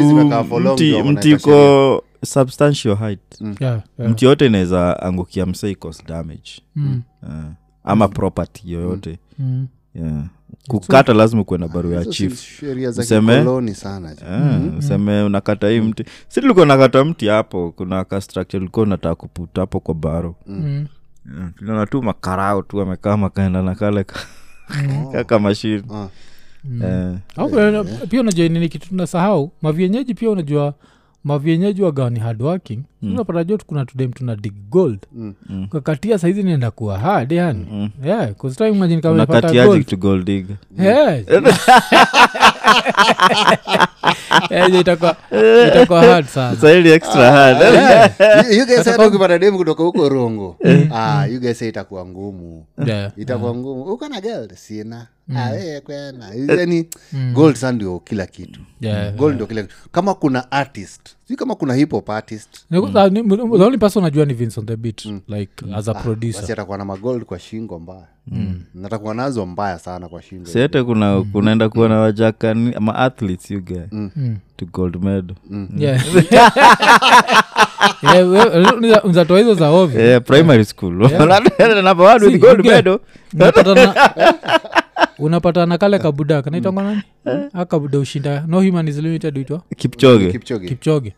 [1.38, 3.20] tu substantial height.
[3.42, 4.12] Yeah, yeah.
[4.12, 6.52] mti yote inaweza angukia msei cause damage.
[6.76, 7.30] Mm, uh,
[7.84, 9.20] ama property yoyote.
[9.40, 9.68] Mm.
[9.96, 10.24] yeah.
[10.68, 12.64] Kukata lazima kuwe na barua ya Hizo chief.
[12.98, 13.38] Useme?
[13.40, 14.22] kikoloni sana jo.
[14.30, 16.06] Ah, useme unakata hii mti.
[16.28, 20.88] Si tulikuwa nakata mti hapo kuna ka structure ulikuwa unataka kuputa hapo kwa baro Mm.
[21.38, 24.06] Yeah, tunaona tu makarao tu amekaa makaenda na kale
[25.12, 26.08] kaka mashini Ah.
[26.84, 29.52] Eh, Au pia- pia unajua nini kitu tunasahau?
[29.62, 30.74] Mavienyeji pia unajua
[31.24, 35.00] mavienyeji waga ni hardworking unapata jotu kuna tudem tuna dig gold.
[35.16, 35.68] Mm.
[35.72, 37.92] kakatia saizi nienda kuwa hard yani.
[38.06, 40.26] Yeah, 'cause time imagine kama umepata unakatiaje gold.
[40.26, 40.46] dig?
[40.80, 41.20] Yeah.
[44.50, 45.16] Eh, itakuwa
[45.68, 46.58] itakuwa hard sana.
[46.58, 50.58] Sahili extra hard You- you guys hata ukipata demu kutoka huko rongo.
[50.94, 52.66] Ah, you guys itakuwa ngumu.
[52.86, 53.12] Yeah.
[53.18, 53.84] itakuwa ngumu.
[53.84, 56.30] Uko na gold sina Ah, wewe kwena.
[57.34, 58.60] Gold sa ndio kila kitu.
[58.82, 59.76] Yeah, gold ndio kila kitu.
[59.92, 62.50] Kama kuna artist si kama kuna hip hop artist.
[62.72, 63.24] Ni-
[63.58, 66.42] the only person najua ni vincent on the beat like as a producer.
[66.42, 68.08] basi atakuwa na magold kwa shingo mbaya.
[68.76, 70.46] Natakuwa nazo mbaya sana kwa shingo.
[70.46, 73.82] Siete kuna kunaenda kuwa na wajakani ama athletes you guy.
[74.58, 75.36] To gold medal.
[75.78, 76.04] Yeah.
[78.04, 80.02] Yeah, we- hizo za ovyo.
[80.02, 80.94] Yeah, primary school.
[81.84, 83.00] Number one with gold medal
[85.24, 87.02] unapata na kale kabuda kanaitangwa nani?
[87.54, 88.44] A kabuda ushinda.
[88.48, 90.32] No human is limited uitwa kipchoge.
[90.32, 90.68] Kipchoge.
[90.68, 91.14] Kipchoge.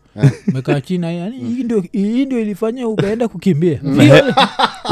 [0.46, 3.80] Mekaa china yani hii ndio- hii ndio ilifanya ukaenda kukimbia.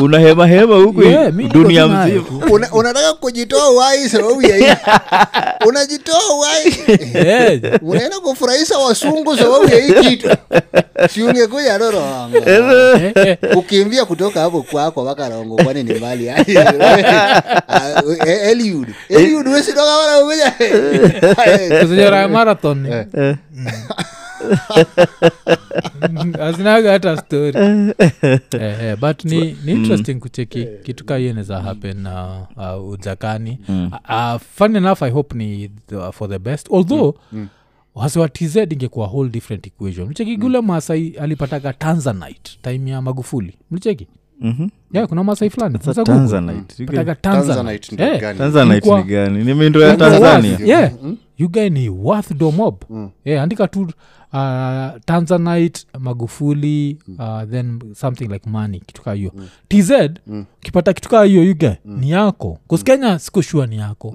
[0.02, 2.46] Unahemahema hema hema huku Yeah, mi niko dunia tu mzima.
[2.52, 4.74] Una- unataka kujitoa uhai sababu ya hii?
[5.68, 6.74] Unajitoa uhai?
[7.14, 10.28] Eh, unaenda kufurahisha wasungu sababu ya hii kitu.
[11.10, 13.38] Siungekuja dorongo eh, eh.
[13.56, 16.28] ukimbia kutoka hapo kwako wakarongo kwani ni mbali?
[18.50, 18.88] Eliud
[21.80, 22.86] kuzijora marathon
[26.40, 27.58] azinaga hata story
[27.98, 33.90] eh, eh, but ni, ni interesting kucheki kitu ka inaweza happen uh, uh, ujakani mm.
[34.08, 36.68] uh, fun enough i hope ni the, for the best.
[36.70, 37.48] Although mm.
[37.94, 40.06] wasiwa tz ingekuwa whole different equation.
[40.06, 43.54] Mlicheki gule masai alipataga tanzanite time ya magufuli.
[43.70, 44.06] Mlicheki
[44.44, 44.68] Mhm.
[44.92, 45.78] yeah, kuna masai fulani.
[45.78, 46.40] That's a Unaweza Google.
[46.40, 46.82] Tanzanite.
[46.82, 47.54] You Pataga get- Tanzanite.
[47.54, 48.38] Tanzanite ndio Eh, gani?
[48.38, 49.44] Tanzanite Ilikuwa- ni gani?
[49.44, 50.50] Ni mindo ya tanzania.
[50.50, 50.92] Worth, yeah.
[51.38, 52.74] you guy ni worth domob
[53.24, 59.32] yeah, andika tu uh, tanzanite magufuli uh, then something like money kitu hiyo.
[59.34, 59.46] Mm.
[59.68, 59.90] tz
[60.58, 61.54] ukipata kitu kaa hiyo you
[61.84, 61.98] mm.
[62.00, 62.58] ni yako.
[62.66, 63.18] Kuskenya mm.
[63.18, 64.14] sikoshua ni yako.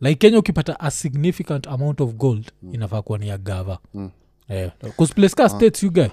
[0.00, 3.78] Like kenya ukipata a significant amount of gold inafaa kuwa ni ya gava.
[4.48, 4.70] Yeah.
[4.82, 6.06] bcause place states you guy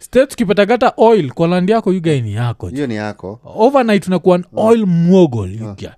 [0.00, 2.68] states ukipata gata oil kwa land yako yugai ni yako.
[2.68, 3.40] Hiyo ni yako.
[3.44, 5.88] Overnight unakuwa an oil mogol yuga guy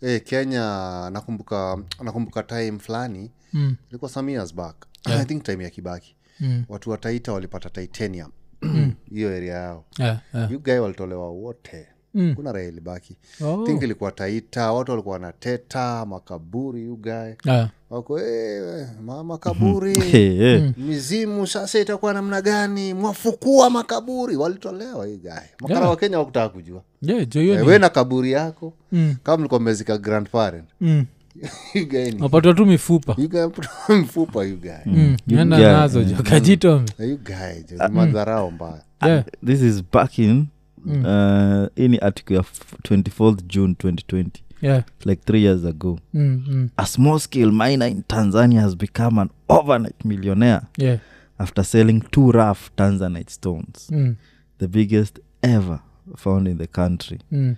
[0.00, 3.76] hey, kenya nakumbuka nakumbuka time fulani Mm.
[3.90, 4.76] ilikuwa some years back.
[5.04, 6.16] I think time ya kibaki.
[6.40, 6.64] Mm.
[6.68, 8.30] watu wa taita walipata titanium.
[9.14, 9.84] Hiyo area yao.
[9.98, 10.52] Yeah, yeah.
[10.52, 12.34] yugai walitolewa wote Mm.
[12.34, 13.64] kuna raha ilibaki Oh.
[13.66, 17.62] think ilikuwa taita watu walikuwa wanateta makaburi ugae guy.
[17.90, 18.86] Wako "Eh,
[19.24, 20.72] makaburi eh.
[20.76, 22.94] mizimu sasa itakuwa namna gani?
[22.94, 24.36] Mwafukua makaburi.
[24.36, 25.90] Walitolewa hii gae makara Yeah.
[25.90, 26.82] wakenya wakutaka kujua.
[27.02, 28.72] Yeah, Eh, we na kaburi yako.
[28.92, 30.64] Mm, kama mlikuwa mmezika grandparent.
[30.80, 31.04] Mm.
[31.74, 33.14] You guy ni- napatwa tu mifupa.
[33.18, 34.70] You guy put mfupa you guy.
[34.86, 35.80] Mm, nenda Yeah.
[35.80, 39.24] nazo jo kajitomi Eh, you guy jo, ni madharao mbaya.
[39.46, 40.46] This is back in
[40.86, 42.44] uh, hii ni article ya
[42.82, 44.26] 24th june 2020
[44.62, 44.84] Yeah.
[45.04, 45.98] like three years ago.
[46.14, 46.68] Mm, mm.
[46.76, 50.98] a small scale miner in tanzania has become an overnight millionaire Yeah.
[51.38, 53.90] after selling two rough tanzanite stones.
[53.90, 54.14] Mm,
[54.58, 55.78] the biggest ever
[56.16, 57.18] found in the country.
[57.32, 57.54] Mm.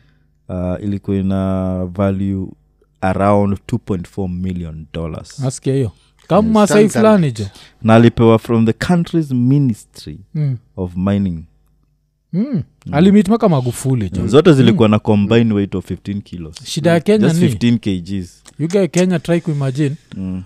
[0.49, 2.49] uh, ilikuwa ina value
[3.01, 5.39] around 2.4 million dollars.
[5.41, 5.93] Nasikia hiyo.
[6.29, 7.47] Kama sai fulani jo.
[7.83, 11.45] Na alipewa from the country's ministry Mm, of mining
[12.35, 12.63] mm.
[12.93, 16.55] alimit maka magufuli jo zote zilikuwa na combined weight of 15 kilos.
[16.65, 17.79] Shida ya kenya just ni 15
[18.21, 18.43] kgs.
[18.59, 19.97] Yuga kenya try kuimagine.
[20.17, 20.43] Mm.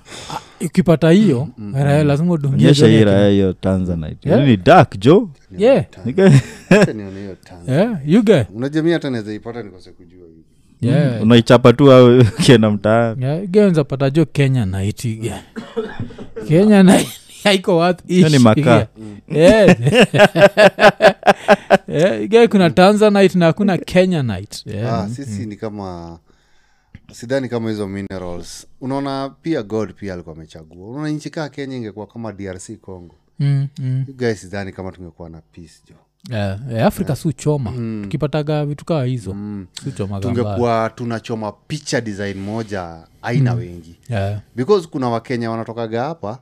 [0.61, 4.29] ukipata hiyo raha lazima udungie hii ya raya hiyo tanzanite.
[4.29, 4.39] Yeah.
[4.41, 4.51] yeah.
[4.51, 5.85] ni dark jo yeah.
[6.07, 7.73] Nika- Acha nione hiyo tanza.
[7.73, 10.43] yeah yuga unajua hata naweza ipata nikose kujua hivi
[10.97, 11.23] yeah.
[11.23, 13.25] Unaichapa tu au ukienda mtaani.
[13.25, 15.43] Yeah, genza pata jo kenya naitiga
[16.49, 17.01] kenya na
[17.45, 18.87] haiko wath Hiyo ni makaa.
[22.29, 24.67] ge kuna tanzanite na hakuna kenya night.
[24.67, 24.95] Yeah.
[24.95, 26.19] ah, sisi ni kama
[27.13, 28.67] sidhani kama hizo minerals.
[28.81, 30.89] Unaona pia god pia alikuwa amechagua.
[30.89, 33.15] Unaona nchi kaa kenya ingekuwa kama drc congo.
[33.41, 34.05] Mm, mm.
[34.17, 35.95] gae sidhani kama tungekuwa na peace jo
[36.37, 36.59] yeah.
[36.71, 37.73] yeah, afrika si uchoma.
[38.03, 39.67] Tukipataga vitu kaa hizo mm.
[40.21, 43.97] tungekuwa tunachoma picha design moja aina wengi.
[44.09, 44.41] Yeah.
[44.57, 46.39] because kuna wakenya wanatokaga hapa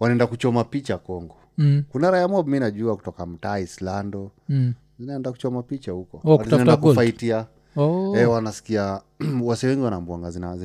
[0.00, 1.36] wanaenda kuchoma picha Kongo.
[1.58, 4.74] Mm, kuna raya mob mi najua kutoka mtaa islando mm.
[4.98, 6.20] zinaenda kuchoma picha huko.
[6.24, 7.46] Oh, zinaenda kufaitia.
[7.76, 8.16] Oh.
[8.16, 9.00] e, wanasikia
[9.42, 10.56] wase wengi wanambuanga zina-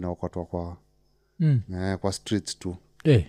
[0.46, 0.78] kwa
[1.40, 1.62] Mm.
[1.82, 2.76] e, kwa streets tu.
[3.04, 3.26] Eh,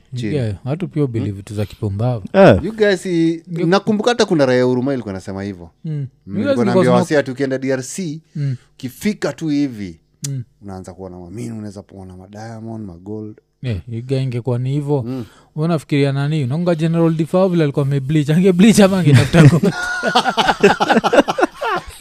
[0.65, 2.27] watu pia ubili vitu za kipumbavu.
[2.63, 5.93] You guys i- nakumbuka hata kuna raya huruma ilikuwa nasema hivo Mm.
[6.27, 7.23] You guys nilikuwa because naambia
[7.59, 7.99] drc
[8.37, 8.57] Mm.
[8.75, 10.45] ukifika tu hivi Mm.
[10.63, 15.25] unaanza kuona mamini unaweza kuona madiamond magold Eh, iga ingekuwa ni hivo mm.
[15.57, 19.75] unafikiria nani unaunga general difao vile alikuwa meblich angeblich ama angetafuta gold.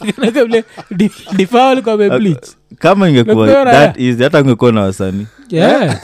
[0.44, 2.48] vile di- difaa walikuwa wamebleach.
[2.78, 5.96] kama ingekuwa that hata ungekuwa na wasanii Yeah.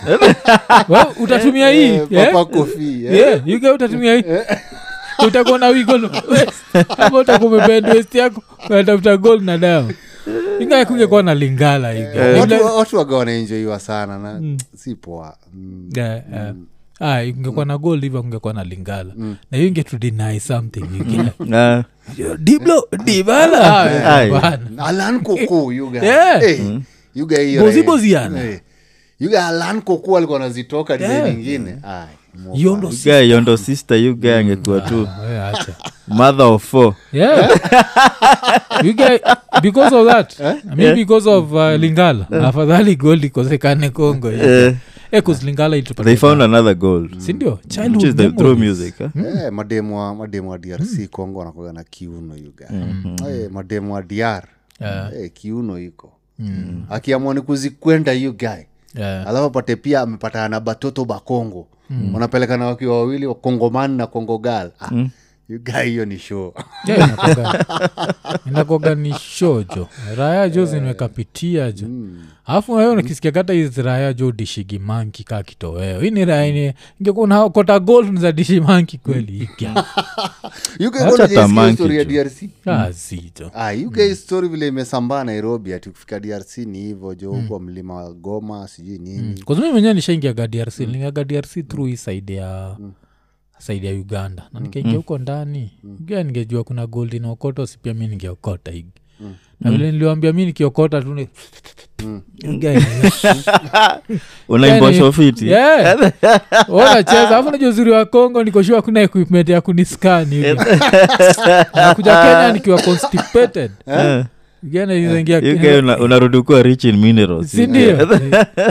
[0.89, 3.49] Well, utatumia hii Eh, yeah?
[3.49, 3.75] eh.
[3.75, 4.25] Utatumia hii
[5.27, 5.93] utakuwa na wigo
[7.21, 7.51] utakuwa
[8.15, 9.91] yako unatafuta gold na dawa
[10.63, 12.19] ingawa kuwa na lingala hivi.
[12.41, 15.37] Watu- watu waga wanaenjoiwa sana na si poa.
[15.55, 15.91] Mm.
[15.97, 16.55] Yeah, yeah.
[17.01, 19.15] Ah, ingekuwa na gold hivyo kungekuwa na lingala.
[19.51, 20.81] Na hiyo ingetudeny something
[22.19, 22.37] you.
[22.39, 23.61] Diblo dibala.
[23.85, 24.31] Ah, Aye.
[24.31, 24.59] bwana.
[24.79, 26.03] alan koko Eh, yuga
[26.43, 26.43] eh.
[26.51, 26.83] Eh.
[29.47, 29.83] alan
[30.17, 31.31] alikuwa nazitoka Yeah.
[31.35, 31.77] ingine
[32.53, 32.93] Hiyo ndo
[33.57, 33.97] sister.
[33.99, 35.09] yuga angekuwa tu.
[35.09, 35.53] Ah,
[36.09, 36.95] mother of four.
[37.13, 37.51] Yeah
[39.61, 40.41] because of that?
[40.41, 40.55] Eh?
[40.77, 40.95] mi yeah.
[40.95, 42.27] because of uh, lingala.
[42.31, 44.75] Afadhali gold ikosekane kongo Eh,
[45.13, 47.19] Eh, lingala they found another gold.
[47.21, 48.95] Sindio childhood the, through memories.
[49.01, 52.69] Eh, mademu wa mademu wa drc kongo wanakuaga na kiuno yuga
[53.31, 54.43] Eh, mademu wa dr
[54.81, 55.11] Yeah.
[55.17, 56.13] Eh, kiuno iko
[56.91, 58.65] akiamua ni kuzikwenda yu guy.
[58.95, 59.27] Yeah.
[59.29, 61.67] alafu apate pia amepatana na batoto bakongo.
[62.15, 65.09] Wanapelekana wakiwa wawili wakongomani na kongo gal ah, yu
[65.59, 66.55] guy hiyo ni show.
[66.87, 69.15] Yeah, inakuwaga- inakuwaga ni
[70.17, 71.87] raya jo zinwekapitia jo
[72.45, 76.01] alafu wewe nakisikia kata hizi raya jo dishigi manki ka kitoweo.
[76.01, 79.39] Hii ni raya ni ingekuwa unakota gold za dishi manki kweli.
[79.39, 79.85] Ikia
[80.79, 82.25] You guys Acha wanna just tamanki hear story ya jo.
[82.25, 87.59] drc azito Ah, guys story vile imesambaa nairobi ati kufika drc ni hivo jo huko
[87.59, 89.43] mlima wa goma sijui nini.
[89.47, 92.77] Kazumi mwenyewe nishaingiaga drc lingaga drc through hii side ya
[93.63, 94.43] saidi ya uganda.
[94.53, 95.71] Na nikaingia huko ndani.
[96.01, 98.93] Ga ningejua kuna gold inaokota sipia mi ningeokota higi
[99.61, 101.29] na vile niliwambia mi nikiokota tu ni
[102.43, 102.77] Guy,
[104.49, 104.93] unaimba
[105.51, 106.13] Yani-
[106.69, 110.41] wanacheza alafu najua uzuri wa kongo nikoshua kuna equipment ya kuniskani
[111.75, 113.71] nakuja kenya nikiwa constipated.
[113.87, 114.25] Eh,
[116.01, 117.51] Unarudi kuwa rich in minerals.
[117.51, 117.91] Sindio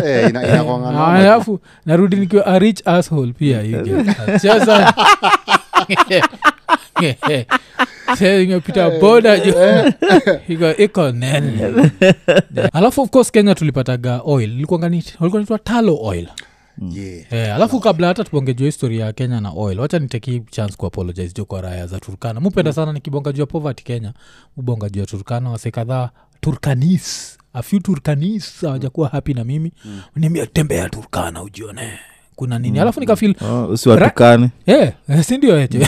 [0.06, 4.06] Eh, ina- inakuanga Ah, alafu narudi nikiwa a rich asshole pia you get.
[4.41, 4.93] Sasa
[8.41, 9.54] imepita boda jo
[10.47, 11.91] iko iko nene.
[12.73, 14.49] Alafu of course kenya tulipataga oil.
[14.51, 16.27] Ilikuwa naitwa talo oil
[16.89, 17.34] Yeah.
[17.34, 21.46] yeah, alafu kabla hata tubongejua histori ya kenya na oil wacha niteki chance kuapologize jo
[21.46, 22.39] kwa raya za turkana.
[22.39, 24.13] Mupenda sana nikibonga juu ya poverty kenya
[24.58, 26.10] mubonga juu ya turkana wase kadhaa
[26.41, 29.72] turkanis a few turkanis hawajakuwa happy na mimi.
[29.86, 30.02] Mm.
[30.15, 32.00] niambia tembea turkana ujione
[32.41, 32.75] kuna nini?
[32.77, 32.82] Mm.
[32.82, 34.49] alafu nikafil Oh, usiwatukane.
[34.65, 35.80] Eh, eh, sindio ejo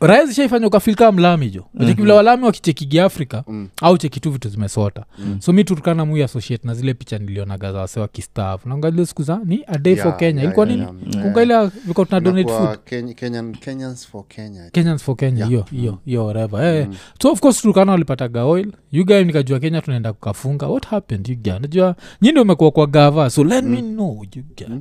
[0.00, 1.64] raya zishaifanya ukafil kaa mlami jo.
[1.74, 3.68] Mm vile walami wakichekigi afrika mm.
[3.82, 5.04] au cheki tu vitu zimesota.
[5.18, 5.40] Mm.
[5.40, 8.68] so mi turukana mui associate na zile picha nilionaga za wase wakistaafu.
[8.68, 10.40] Naungalile siku za ni a day yeah, for kenya.
[10.40, 11.12] yeah, ilikuwa yeah, nini?
[11.16, 11.24] yeah.
[11.26, 12.78] kungaile viko tuna donate food.
[12.90, 14.70] Ken- Kenyan- Kenyans for Kenya.
[14.70, 15.70] kenyans for kenya hiyo yeah.
[15.70, 16.94] hiyo hiyo whatever mm.
[17.22, 18.72] so of course turukana walipataga oil.
[18.92, 20.66] You guy nikajua kenya tunaenda kukafunga.
[20.66, 23.70] What happened you guy najua nyindi umekuwa kwa gava so let mm.
[23.70, 24.76] me know you guy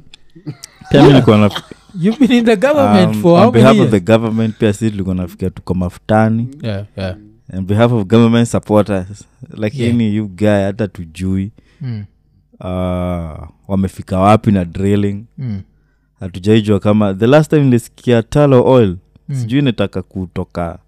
[0.89, 1.49] pia mi nilikuwa na
[2.02, 4.04] you've been in the government um, for on how many behalf of years?
[4.06, 7.15] government pia si tulikuwa nafikia tuko mafutani yeah, yeah.
[7.58, 9.25] on behalf of government supporters.
[9.54, 11.52] Lakini you guy hata tujui.
[11.82, 12.06] Mm,
[12.60, 15.23] uh, wamefika wapi na drilling.
[15.38, 15.62] Mm,
[16.19, 18.95] hatujaijua kama the last time nilisikia talo oil
[19.30, 19.36] Mm.
[19.36, 20.80] sijui inataka kutoka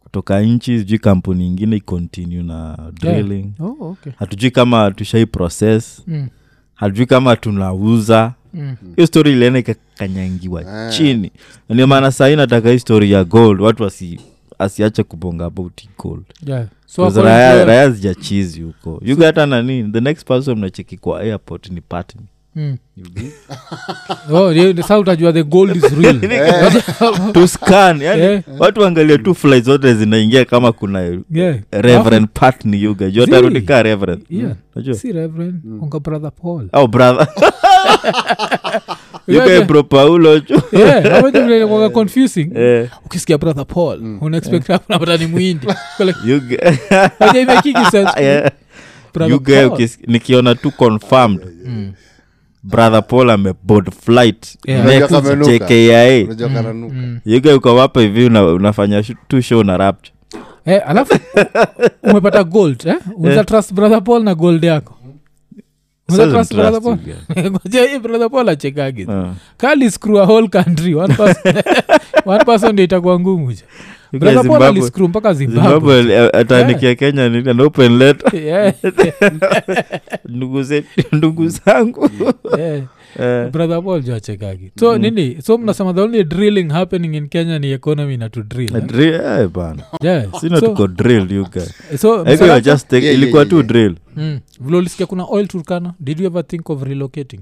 [0.00, 3.52] kutoka nchi sijui kampuni ingine icontinue na drilling.
[3.60, 4.12] Oh, okay.
[4.16, 6.02] hatujui kama tushai process.
[6.06, 6.28] Mm,
[6.74, 8.76] hatujui kama tunauza mm.
[8.96, 10.90] hiyo story ilienda ikakanyangiwa Ah.
[10.90, 11.32] chini
[11.68, 14.20] Na ndio maana sahii nataka hii story ya gold watu wasi
[14.58, 16.66] asiache kubonga about gold Yeah.
[16.86, 21.80] So raya raya zijachizi huko yuga hata nani the next person mnacheki kwa airport ni
[21.80, 22.22] patni
[22.56, 22.76] Mm.
[24.30, 26.20] Oh, yeah, sa utajua the gold is real
[27.34, 28.42] to scan yani Yeah.
[28.58, 31.58] watu angalia tu fly zote zinaingia kama kuna Yeah.
[31.70, 33.10] reverend patni yuga
[33.66, 34.56] kaa reverend Yeah.
[34.76, 34.94] mm.
[34.94, 37.28] si reverend unga brother paul oh, brother
[39.28, 39.66] Yeah.
[39.66, 40.40] bro paulo
[41.90, 42.52] confusing.
[43.06, 45.66] Ukisikia brother paul unaexpect unapata ni mwindi
[50.06, 51.40] nikiona tu confirmed.
[52.62, 54.56] Brother paul ameboard flight.
[54.66, 55.08] Yeah.
[55.36, 56.48] jkia Unajua
[57.24, 60.06] yuga uko hivi una, unafanya tu show na rapt
[60.66, 61.18] Eh, alafu
[62.02, 62.96] umepata gold eh?
[63.16, 64.98] unaweza trust brother paul na gold yako
[68.50, 69.26] achekagi Uh.
[69.56, 70.94] kali screw a whole country.
[70.94, 71.54] One person,
[72.34, 73.62] one person itakuwa ngumu je?
[74.12, 76.02] You brother guys paul Zimbabwe- aliscrew mpaka zimbabwe.
[76.02, 76.30] Zimbabwe eh,
[76.96, 78.30] kenya ni an open letter.
[78.46, 78.74] Yeah,
[81.12, 82.10] ndugu zangu.
[82.58, 82.82] Yeah.
[83.18, 85.36] Eh, brother paul joachekagi so nini?
[85.42, 88.82] So mnasema the only drilling happening in kenya ni economy na to drill eh?
[88.82, 89.14] drill,
[90.02, 90.40] yeah.
[90.40, 91.74] sino so, tuko drill you guys.
[92.00, 92.24] So
[92.90, 94.40] ilikuwa tu drill mm.
[94.60, 97.40] vile ulisikia kuna oil turkana did you ever think of relocating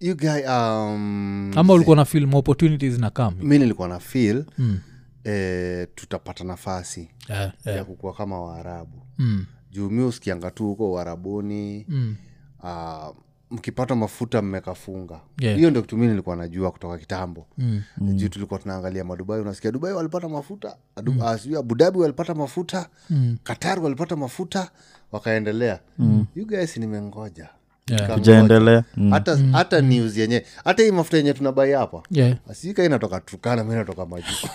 [0.00, 4.78] you guy um, ama ulikuwa na film opportunities na kam mi nilikuwa na feel mm.
[5.24, 9.46] eh, tutapata nafasi yeah, ya kukua kama waarabu Mm.
[9.70, 12.16] juu mi usikianga tu huko uarabuni Mm.
[12.62, 13.16] uh,
[13.50, 15.56] mkipata mafuta mmekafunga Yeah.
[15.56, 17.82] hiyo ndio kitu mi nilikuwa najua kutoka kitambo Mm.
[17.98, 21.38] juu tulikuwa tunaangalia madubai unasikia dubai walipata mafuta Adu, mm.
[21.38, 23.36] sijui abudabi walipata mafuta Mm.
[23.42, 24.70] qatar walipata mafuta
[25.14, 26.26] wakaendelea mm.
[26.36, 27.48] you guys nimengoja
[27.90, 28.14] Yeah.
[28.14, 29.10] Kujaendelea mm.
[29.10, 32.36] hata hata news yenye hata hii mafuta yenye tunabai hapa Yeah.
[32.50, 34.48] asika inatoka trukana mi inatoka majuu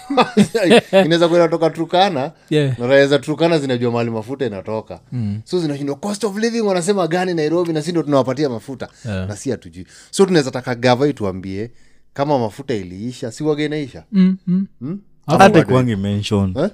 [1.06, 2.80] inaweza kuwa inatoka trukana Yeah.
[2.80, 5.42] na za trukana zinajua mahali mafuta inatoka mm.
[5.44, 9.28] so zinashindwa cost of living wanasema gani nairobi na si ndo tunawapatia mafuta Yeah.
[9.28, 11.72] na si hatujui so tunaweza taka gava ituambie
[12.14, 14.38] kama mafuta iliisha si wage inaisha Mm.
[14.48, 14.68] Mm.
[14.80, 15.00] hmm?
[15.26, 16.70] hata kuangi mention eh?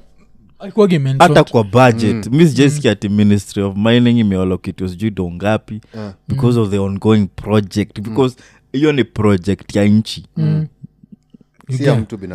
[1.20, 5.82] Hata kwa budget mi sijaisikia ati ministry of mining imeolokitwa sijui dongapi
[6.28, 8.36] because of the ongoing project because
[8.72, 10.26] hiyo ni project ya nchi.
[10.38, 10.68] Mm.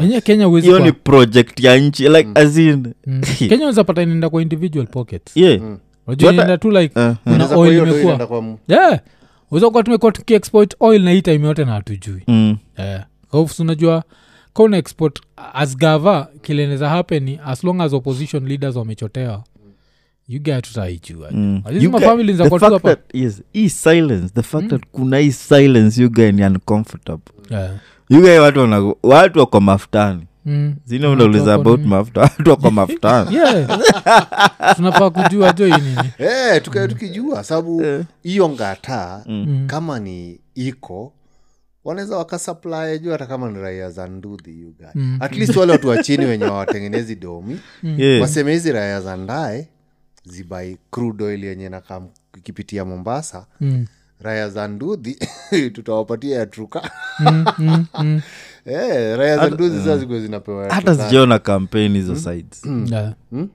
[0.00, 3.20] Yenye kenya hiyo ni project ya nchi like as in Mm.
[3.38, 5.36] kenya unaweza pata inaenda kwa individual pockets.
[5.36, 5.60] Yeah.
[5.60, 5.78] Mm.
[6.60, 9.00] Tu like kuna Inaweza kuwa oil imekuwa yeah.
[9.50, 12.22] Uzakuwa tumekuwa tukiexport oil na hii time yote na hatujui.
[12.28, 12.56] Mm.
[12.78, 13.06] yeah.
[13.58, 14.04] Unajua
[14.58, 15.20] una export
[15.54, 19.44] as gava kileneza hapeni as long as opposition leaders wamechotewa
[20.28, 21.62] you get tutaijua Mm.
[23.12, 27.32] Yes, hii silence the fact that kuna hii silence you guy ni uncomfortable.
[27.50, 27.70] Yeah.
[28.10, 30.74] you guy watu wana, watu wako mafutani Mm.
[30.84, 33.38] zina Watu about mafuta watu wako mafutani
[34.76, 39.64] tunafaa kujua jo hii Eh, tukae tukijua sababu hiyo ngata Mm.
[39.66, 41.12] kama ni iko
[41.84, 44.74] wanaweza wakasupply juu hata kama ni raia za ndudhi you.
[44.94, 45.16] Mm.
[45.20, 48.22] at least wale watu wa chini wenye wawatengenezi domi Yeah.
[48.22, 49.68] waseme hizi raia za ndae
[50.24, 53.86] zibai crude oil yenye nakam ikipitia mombasa Mm.
[54.20, 55.18] raya za ndudhi
[55.74, 56.90] tutawapatia ya truka
[57.20, 58.20] Mm, mm, mm.
[58.64, 63.48] Eh, raya za ndudhi saa zikuwe zinapewa hata sijaona kampeni hizo sides Mm.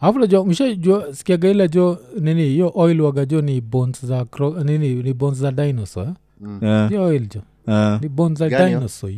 [0.00, 4.26] alafu najua mshajua sikiagaila jo nini hiyo oil wagajo ni bones za
[4.64, 6.14] nini ni bones za dinosaur eh?
[6.62, 8.02] Yeah, hiyo oil jo yeah.
[8.02, 9.10] ni bones za dinosaur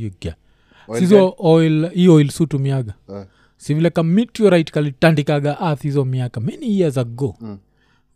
[0.98, 3.22] sizo oil hii oil sutumiaga uh.
[3.56, 7.36] si vile ka meteorite kalitandikaga earth hizo miaka many years ago.
[7.40, 7.58] Mm.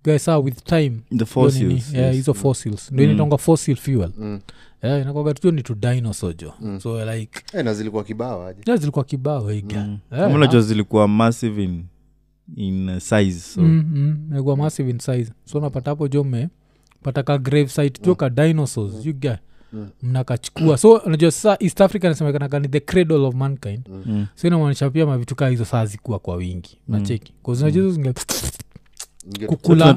[0.05, 0.91] gasa saa with time.
[0.91, 2.17] The hiyo nini, fossils yeah, yes.
[2.17, 2.93] hizo fossils.
[2.93, 4.11] Ndo inatonga fossil fuel.
[4.19, 4.41] Mm.
[4.83, 8.61] yeah, inakwaga ni to dinosaur jo so like Eh, na zilikuwa kibao aje?
[8.67, 10.35] yeah, zilikuwa kibao iga Mm.
[10.35, 11.85] Unajua zilikuwa massive in,
[12.57, 13.61] in uh, size so.
[14.31, 15.33] Megua massive in size.
[15.45, 16.49] So napata hapo jo me
[17.03, 19.39] pata ka grave site jo ka dinosaurs you get
[20.03, 20.79] mnakachukua.
[20.79, 23.89] So unajua sasa east africa nasemekanaga ni the cradle of mankind.
[24.07, 24.27] Mm.
[24.35, 26.79] so inamaanisha pia mavitu kaa hizo saa zikuwa kwa wingi.
[26.89, 28.13] Nacheki kazinajua zinge
[29.29, 29.95] Inge- kukula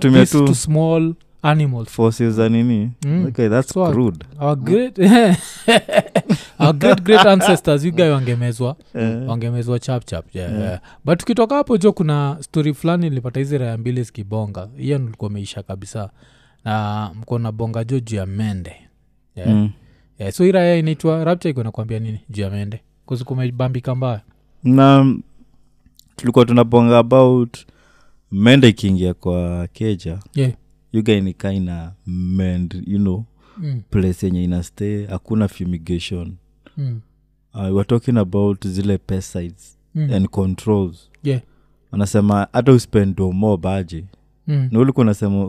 [0.48, 1.14] to small
[3.06, 3.26] Mm.
[3.28, 4.26] okay that's So- crude.
[4.40, 5.00] our great
[6.60, 8.76] our great great ancestors you guy wangemezwa
[9.28, 10.80] wangemezwa chapchap chap yeah, yeah.
[11.06, 14.68] but tukitoka hapo jo kuna story fulani nilipata hizi raya mbili zikibonga.
[14.78, 16.10] Hiyo nilikuwa meisha kabisa.
[16.66, 18.76] Na mko na bonga jo juu ya mende
[19.46, 19.54] yeah.
[19.54, 19.70] Mm.
[20.20, 24.22] Yeah, so iraya raya inaitwa rapcha iko nakwambia nini juu ya mende kuzikumebambika mbaya
[24.64, 25.16] na
[26.16, 27.58] tulikuwa tunaponga about
[28.32, 30.52] mende ikiingia kwa keja yeah.
[30.94, 31.34] yuga ni
[32.08, 33.24] mend you know
[33.58, 33.82] mm.
[33.90, 36.34] place yenye ina stay hakuna fumigation
[36.78, 37.02] Mm.
[37.54, 40.14] uh, we're talking about zile pesticides Mm.
[40.14, 41.42] and controls Yeah.
[41.92, 44.06] anasema hata uspend mo baji
[44.48, 44.70] Mm.
[44.72, 45.46] na ulikuwa unasema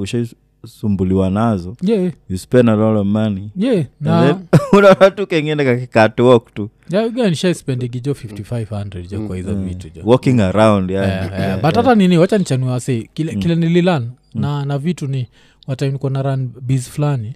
[0.65, 1.77] ushaisumbuliwa nazo.
[1.83, 2.13] Yeah.
[2.29, 3.51] You spend a lot of money.
[3.57, 4.41] Yeah na
[4.73, 6.71] unaona tu kengine kakikatwok tu.
[6.91, 10.03] Jo 5500 jo kwa hizo vitu jo.
[10.05, 11.09] Walking around yeah.
[11.09, 11.61] Yeah, yeah, yeah.
[11.63, 15.29] but hata nini wacha nichanua wase kile, kile nililan na na vitu ni
[15.67, 17.35] watime nikuwa na run bs fulani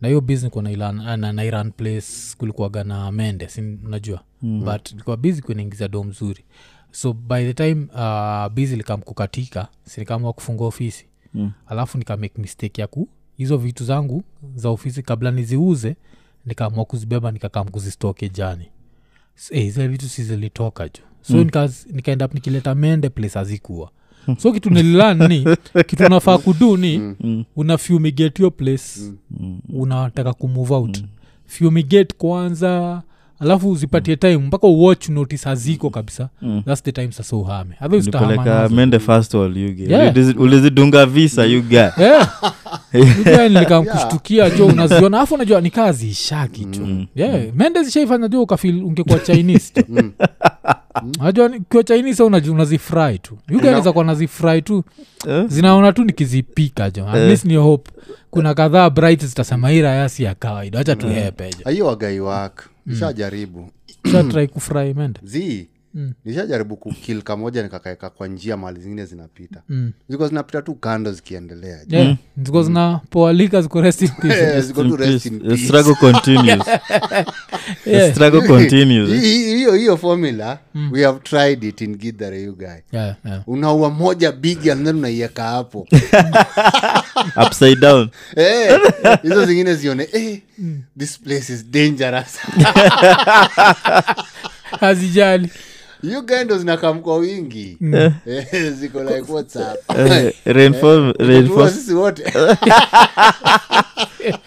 [0.00, 2.06] na hiyo bs nikuwa na, na, na iran place
[2.38, 4.20] kulikuwaga na mende si unajua?
[4.42, 4.64] Mm.
[4.64, 6.44] but likuwa bs kunaingiza do mzuri
[6.90, 11.50] so by the time uh, bs likamkukatika sinikamua kufungua ofisi Mm.
[11.66, 14.22] alafu nikamake mistake ya ku hizo vitu zangu
[14.54, 15.96] za ofisi kabla niziuze
[16.46, 18.64] nikaamua kuzibeba nikakam kuzistoke jani
[19.36, 21.50] S- eh, zile vitu sizilitoka ju so mm.
[21.92, 23.90] nikaenda up nikileta mende place hazikuwa
[24.38, 25.46] so kitu nililani
[25.86, 27.44] kitu unafaa kudu ni Mm.
[27.56, 29.60] una fumigate yo place Mm.
[29.72, 31.04] unataka kumove out
[31.46, 33.02] fumigate kwanza
[33.40, 36.28] alafu uzipatie time mpaka uwatch notice haziko kabisa.
[36.42, 36.62] Mm.
[36.66, 37.74] thats the time sasa uhame.
[37.80, 38.10] Otherwise
[39.88, 40.38] Yeah.
[40.38, 41.44] ulizidunga visa
[41.98, 42.42] Yeah.
[43.50, 45.20] nilikamkushtukia jo unaziona?
[45.20, 47.06] Afu unajua ni kaa ishaki tu.
[47.14, 47.40] Yeah.
[47.54, 50.12] mende zishaifanya jo ukafil ungekuwa chinese tu
[51.20, 53.38] najua kiwa chinese unaju- unazifry tu.
[53.54, 54.84] Ugaeza kuwa nazifry tu.
[55.28, 55.44] Eh?
[55.48, 57.08] zinaona tu nikizipika jo.
[57.08, 57.90] At ni hope.
[58.30, 60.78] Kuna kadhaa bright zitasema hii rayasi ya kawaida.
[60.78, 61.70] Wacha tuhepe jo.
[61.70, 63.70] Hiyo wagai wak nishajaribu.
[64.12, 65.20] Shatrai kufry mende.
[65.22, 66.12] Zi Mm.
[66.24, 69.62] nishajaribu kukil kamoja nikakaeka kwa njia mali zingine zinapita.
[69.68, 69.92] Mm.
[70.08, 71.78] ziko zinapita tu kando zikiendelea.
[71.88, 72.16] Yeah.
[72.42, 73.00] ziko zina
[73.92, 74.26] ziko.
[74.32, 74.62] Eh,
[79.06, 80.58] Hi- hi- hiyo hiyo formula
[80.92, 82.66] we have tried it in gidhare you guy.
[82.92, 83.42] Yeah, yeah.
[83.48, 85.88] unaua moja big and then unaiweka hapo.
[87.46, 88.08] Upside down.
[89.22, 90.40] Hizo hey, zingine zione eh,
[90.98, 92.38] this place is dangerous
[94.80, 95.50] hazijali.
[96.02, 97.78] You guy ndo zinakam kwa wingi.
[98.26, 102.22] Eh, ziko like what's up Eh, sisi wote.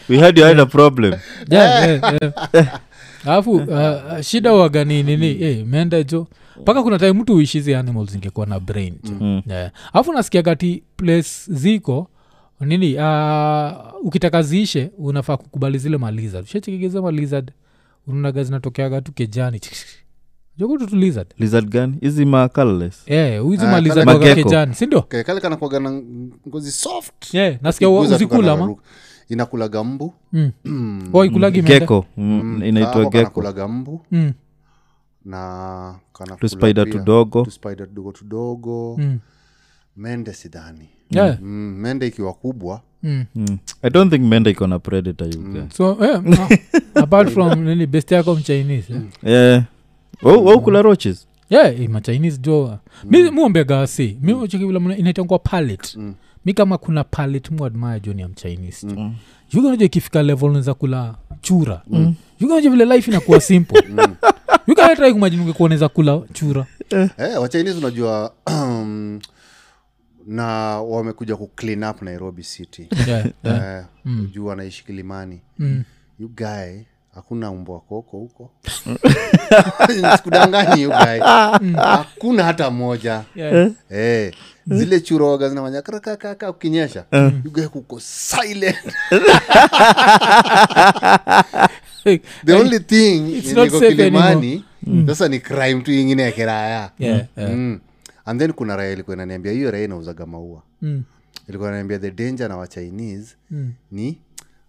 [0.09, 1.13] We had you had a problem.
[1.49, 2.17] Yeah, yeah,
[2.53, 2.79] yeah.
[3.25, 5.43] alafu uh, shida waga ni nini?
[5.43, 6.27] Eh, mende jo.
[6.61, 8.93] Mpaka kuna time mtu uishizi animals zingekuwa na brain.
[9.03, 9.71] Jo yeah.
[9.93, 12.07] alafu nasikia kati place ziko
[12.59, 17.51] nini uh, ukitaka ziishe unafaa kukubali zile malizard ushachekigeza malizard
[18.07, 19.59] unaonaga zinatokeaga tu kejani
[20.57, 21.27] jokutu tu lizard.
[21.39, 21.97] Lizard gani?
[22.01, 22.49] Hizi ma
[23.05, 24.49] Eh, hizi Ah, malizard kale- waga Magecko.
[24.49, 26.01] kejani sindio Okay, kale kanakwaga na
[26.47, 27.33] ngozi soft.
[27.33, 28.75] Yeah, nasikia wa- Ukiguza tu uzikula ma
[29.29, 30.13] inakulaga mbu.
[30.33, 31.09] Mm.
[31.13, 33.09] oh, ikulagi mende geko mm, inaitwa Kako
[33.67, 34.01] mbu.
[34.11, 34.33] Mm.
[35.25, 36.93] na kanakula tu spider pia.
[36.93, 37.43] tudogo.
[37.45, 37.51] Tu
[37.87, 38.95] tudogo tudogo.
[38.99, 39.19] Mm.
[39.97, 40.89] mende sidhani.
[41.09, 41.37] Yeah.
[41.41, 42.81] mm, mende ikiwa kubwa.
[43.03, 43.25] Mm.
[43.35, 43.57] mm.
[43.81, 45.61] i don't think menda iko na predator you guy.
[45.73, 46.49] so eh, ah,
[47.03, 49.01] apart from nini best yako mchinese eh?
[49.23, 49.57] yeah.
[49.59, 49.63] oh,
[50.23, 51.27] oh, kula roaches?
[51.49, 53.31] Yeah eh, machinese jo mm.
[53.31, 56.13] muombeaga si mi chekivila inaitangwa palet Mm.
[56.45, 58.87] mi kama kuna palet muadmaya jo ni ya mchinese.
[58.87, 59.15] Jo mm.
[59.53, 61.81] yugaja ikifika level unaweza kula chura?
[61.87, 62.15] Mm.
[62.39, 63.83] yugaja vile life inakuwa simple?
[64.67, 65.13] Mm.
[65.13, 66.65] kumajini ungekuwa kula chura?
[66.89, 69.19] Eh, wachinese unajua um,
[70.27, 70.45] na
[70.81, 72.87] wamekuja ku clean up nairobi city.
[73.07, 73.85] Yeah, yeah.
[74.05, 75.41] eh, juu wanaishi kilimani.
[75.59, 75.83] Mm.
[76.19, 76.83] you guy
[77.15, 78.51] hakuna umbwa koko huko.
[80.17, 80.91] Sikudanganyi you
[81.75, 83.23] hakuna hata moja.
[83.35, 83.71] Yeah.
[83.89, 84.31] hey,
[84.67, 88.77] zile churoga zinafanya karakakaka ukinyesha ugae guy kuko silent.
[92.45, 93.19] The only thing
[93.55, 94.65] niko kilimani
[95.07, 97.51] sasa ni crime tu ingine ya kiraya Yeah, yeah.
[97.51, 97.79] mm.
[98.25, 100.61] and then kuna raya ilikuwa inaniambia hiyo raya inauzaga maua.
[100.81, 101.03] Mm.
[101.49, 103.73] ilikuwa inaniambia the danger na wachinese Mm.
[103.91, 104.17] ni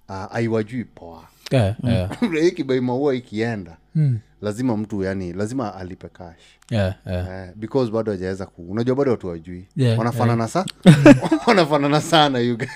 [0.09, 2.11] uh, aiwajui poa Yeah, yeah.
[2.35, 4.19] Raya ikibai maua ikienda Mm.
[4.43, 6.37] lazima mtu yani lazima alipe cash.
[6.71, 7.29] Yeah, yeah.
[7.29, 10.65] Eh, because bado ajaweza ku unajua bado watu wajui Yeah, wanafanana sa
[11.47, 12.71] wanafanana sana you guys.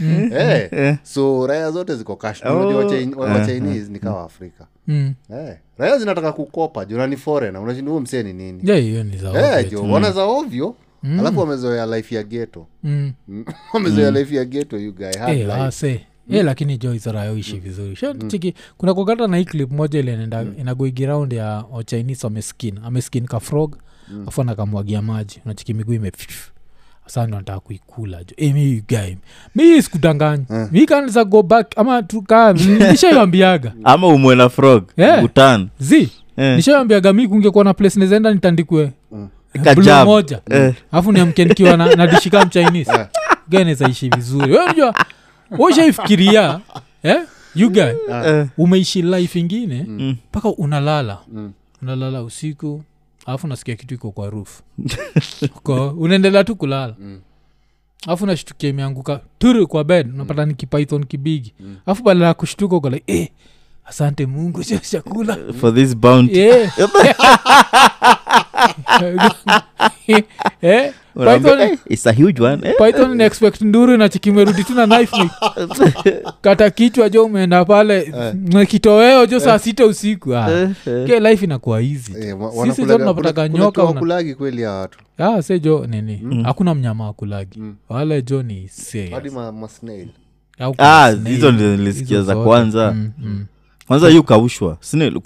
[0.32, 2.42] Eh, so raya zote ziko cash.
[2.42, 3.88] Unajua Wachi- yeah, yeah.
[3.88, 4.66] nikawa afrika.
[4.86, 5.14] Mm.
[5.32, 8.60] eh, raya zinataka kukopa juu forena unashinda huo msee ni nini?
[8.64, 10.76] Yeah, hiyo ni za eh, ovyo jo wana za ovyo.
[11.18, 13.12] Alafu wamezoea life ya geto Mm.
[13.72, 15.12] wamezoea life ya geto you guy.
[15.18, 16.06] Hard Eh, life.
[16.30, 17.98] E lakini jo izarayoishi vizuri.
[18.28, 23.26] Chiki kuna kugata na hii clip moja ile inaenda inagoigi round ya chinese ameskin ameskin
[23.26, 23.76] ka frog
[24.26, 25.40] afu anakamwagia maji.
[25.44, 26.12] Unachiki miguu ime
[27.06, 28.34] sasa ndo nataka kuikula jo.
[28.36, 29.14] E, mi guy
[29.54, 32.54] mi sikudanganya mi kanza go back ama tukaa
[33.84, 35.24] ama umwe na frog Yeah.
[35.24, 36.56] utan zi yeah.
[36.56, 38.92] nishaambiaga mi kungekuwa na place nezaenda nitandikwe
[39.52, 39.74] Kajab.
[39.76, 40.40] blue moja.
[40.50, 40.74] Eh.
[40.92, 42.92] alafu niamke nikiwa na, na dishika mchinese.
[43.48, 44.52] Ganezaishi vizuri.
[44.52, 44.94] We unajua
[45.58, 46.60] ushaifikiria
[47.02, 47.16] eh?
[47.54, 48.46] you guy Eh.
[48.58, 49.82] umeishi life ingine
[50.30, 51.18] mpaka unalala.
[51.82, 52.82] Unalala usiku
[53.26, 54.62] alafu nasikia kitu iko kwa rufu
[55.56, 56.94] Uko- unaendelea tu kulala.
[58.06, 61.54] Alafu nashtukia imeanguka turu kwa bed unapata ni kipython kibigi.
[61.86, 63.28] Alafu badala ya kushtuka uko like eh,
[63.84, 65.38] asante mungu sio chakula.
[65.60, 66.38] For this bounty.
[66.38, 66.72] Yeah.
[66.78, 66.88] Eh,
[68.98, 69.34] Unaambia,
[71.16, 72.74] Python- "Eh, it's a huge one eh?
[72.78, 73.30] python
[73.64, 75.30] nduru na chikimerudi tu na knife ni
[76.42, 78.12] kata kichwa jo umeenda pale.
[78.68, 80.34] Kitoweo jo saa sita usiku.
[80.36, 80.68] Ah.
[81.06, 82.12] ke life inakuwa hizi
[82.66, 84.98] sisi jo tunapataka nyoka wakulagi kweli ya watu?
[85.18, 86.42] Ah, se jo nini?
[86.44, 88.68] Hakuna mnyama wakulagi wale jo ni
[90.78, 92.92] ah hizo nilisikia za kwanza.
[92.92, 93.46] Mm, mm.
[93.86, 94.76] kwanza yu kaushwa.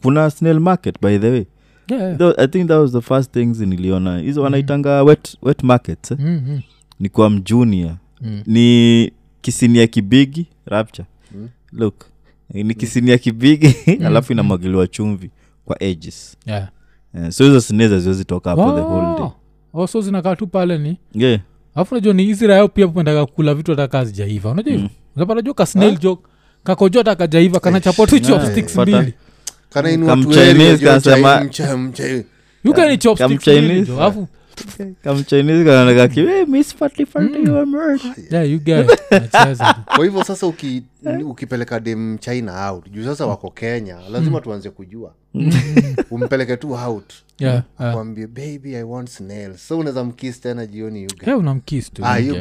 [0.03, 1.45] Kuna snail market by the way
[1.89, 2.17] Yeah.
[2.19, 6.19] Tho- i think that was the first things niliona hizo wanaitanga wet, wet markets eh?
[6.21, 6.61] mm-hmm.
[7.01, 8.43] ni kwa mjunia mm.
[8.47, 11.07] ni kisinia kibigi rapture
[11.73, 12.05] look
[12.55, 13.75] ni kisinia kibigi
[14.07, 15.31] alafu inamwagiliwa chumvi
[15.65, 16.69] kwa edges Yeah.
[17.15, 17.31] yeah.
[17.31, 18.75] so hizo sineza ziwezitoka hapo oh.
[18.75, 19.27] the whole day
[19.77, 19.83] Oh.
[19.83, 21.41] Oh, so zinakaa tu pale ni yeah.
[21.75, 25.55] alafu unajua ni israel pia pendaga kula vitu hata kaa zijaiva unajua hivo unapata juu
[25.55, 26.19] kasnel jo
[26.65, 27.61] kakojo hata kajaiva
[28.21, 29.15] chopsticks mbili
[29.75, 32.25] kana inua Kam tueli, Chinese jo, kanasema- chai- mcha- mcha-
[32.65, 33.87] yukani chopsticks mbili Chinese.
[33.93, 34.29] jo alafu
[35.05, 38.01] kamchinese kanaoneka ki "Hey, miss Fatty Fatty, you are murdered."
[38.31, 38.83] yeah, you guy
[39.97, 40.83] kwa hivyo sasa uki,
[41.25, 42.91] ukipeleka dem china out.
[42.91, 43.97] Juu sasa wako kenya.
[44.11, 45.15] Lazima tuanze kujua.
[46.11, 47.13] Umpeleke tu out.
[47.39, 47.95] Yeah, yeah.
[47.95, 49.69] kwambie baby i want snails.
[49.69, 51.07] So unaweza mkis tena jioni.
[51.27, 51.39] Yeah,
[51.93, 52.35] tu ah, hiyo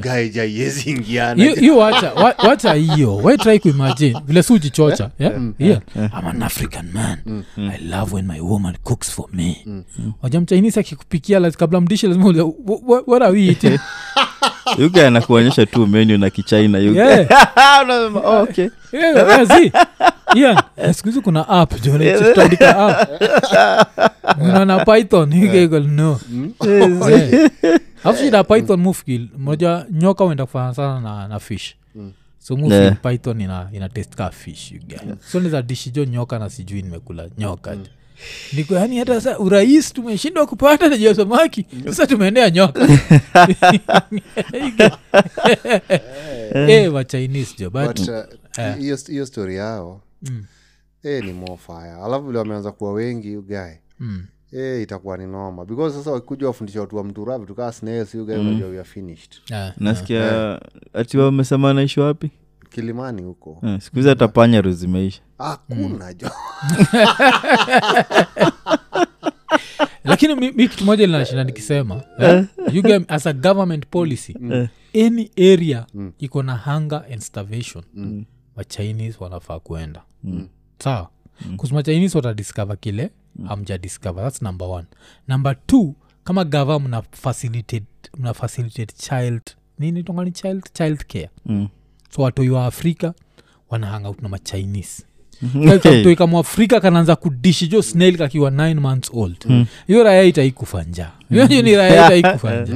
[1.56, 3.16] hiyo wacha wa- wacha hiyo.
[3.18, 4.22] We try kuimagine?
[4.26, 5.12] Vile si ujichocha.
[5.20, 5.42] Yeah?
[5.60, 5.82] yeah.
[5.96, 7.44] i'm an african man.
[7.58, 9.66] I love when my woman cooks for me.
[10.22, 12.26] Waja mchainisi akikupikia kabla mdishi lazima
[13.08, 13.80] what are we eating
[14.78, 16.32] You guy anakuonyesha tu menu na.
[17.84, 19.72] Unasema, "Oh, okay." Yeah, yeah, see?
[20.36, 23.10] Ian, eh, siku hizi kuna app jo tutaandika app
[24.44, 25.34] unaona python
[25.88, 26.20] no
[28.04, 31.76] afu shida python mufkil moja nyoka uenda kufana sana na, na fish
[32.40, 32.98] so mufkil Yeah.
[33.02, 35.02] python ina, ina test ka fish you get.
[35.32, 37.86] so niza dishi jo nyoka na sijui nimekula nyoka mm.
[38.54, 42.88] Niko yani hata sa urahis tumeshindwa kupata najua samaki sasa tumeendea nyoka.
[46.54, 50.02] Eh, wa chinese jo but, but uh, hiyo hiyo story yao
[51.04, 54.26] eh, ni mofaya alafu vile wameanza kuwa wengi ugae mm.
[54.52, 58.84] eh, itakuwa ni noma because sasa wakikuja wafundisha watu wa mturavi tukaa unajua we are
[58.84, 59.36] finished.
[59.50, 59.74] Yeah.
[59.78, 60.60] nasikia
[60.94, 62.32] ati wamesema naishi wapi
[62.74, 63.60] kilimani huko.
[63.64, 65.22] Eh, siku hizi hata panyaru zimeisha.
[65.38, 66.30] Hakuna jo.
[70.04, 74.36] Lakini mi, mi kitu moja linashinda nikisema eh, you get, as a government policy
[75.06, 75.86] any area
[76.20, 78.26] iko na hunger and starvation mm.
[78.56, 80.02] machinese wanafaa kuenda.
[80.24, 80.48] Mm.
[80.80, 81.10] sawa?
[81.46, 81.58] Mm.
[81.58, 83.48] kusema chinese watadiscover kile mm.
[83.52, 84.24] amja discover.
[84.24, 84.86] Thats number one.
[85.28, 87.86] Number two kama gava mna facilitate,
[88.18, 89.42] mna facilitate child
[89.80, 91.30] nini tongani child child care?
[91.46, 91.68] Mm.
[92.16, 93.14] So watoi wa afrika
[93.70, 95.04] wanahangout na machinese
[96.02, 99.66] mtoi kama afrika kanaanza kudishi jo snail kakiwa 9 months old.
[99.88, 101.12] Hiyo raya itaikufa njaa.
[101.30, 102.74] Ni raya itaikufa njaa.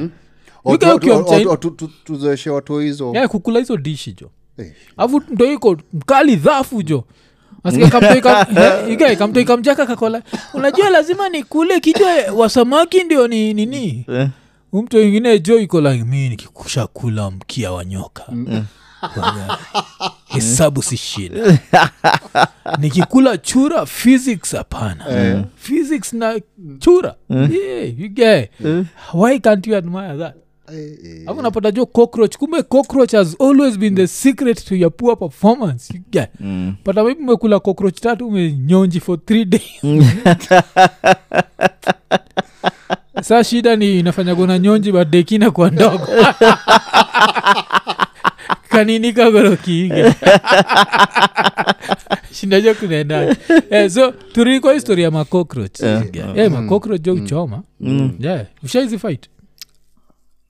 [0.66, 3.14] You guy ukiwa mchain- tuzoeshe watu hizo.
[3.28, 4.30] Kukula hizo dishi jo.
[4.58, 7.04] Eh, afu ndo iko mkali dhafu jo.
[9.18, 9.44] Kamtoi
[9.76, 10.22] kakola.
[10.54, 14.28] Unajua lazima nikule kichwa wasamaki ndio ni nini ni.
[14.72, 18.22] mtu ingine jo iko like mi nikikusha kula mkia wa nyoka.
[18.22, 18.64] Kwanza,
[20.28, 21.58] hesabu si shida.
[22.78, 25.44] Nikikula chura physics hapana.
[25.56, 26.40] Physics na
[26.78, 27.14] chura.
[27.30, 28.50] Yeah, you get.
[29.12, 30.34] why can't you admire that?
[30.72, 31.42] Eh, eh.
[31.42, 32.36] napata jo cockroach.
[32.36, 35.90] Kumbe cockroach has always been the secret to your poor performance.
[35.94, 36.30] You get.
[36.40, 36.76] mm.
[36.84, 39.80] but maybe umekula cockroach tatu umenyonji for three days.
[43.22, 46.06] Saa shida ni inafanyagona nyonji badekina kwa ndogo
[48.68, 50.04] kanini kagorokiige
[52.32, 53.36] shindajo kunaendaje
[53.70, 56.16] eh, so turiko histori ya macockroach Yeah.
[56.16, 56.36] yeah.
[56.36, 57.62] yeah, macockroach jo uchoma
[58.18, 58.46] yeah.
[58.62, 59.30] ushaizi fight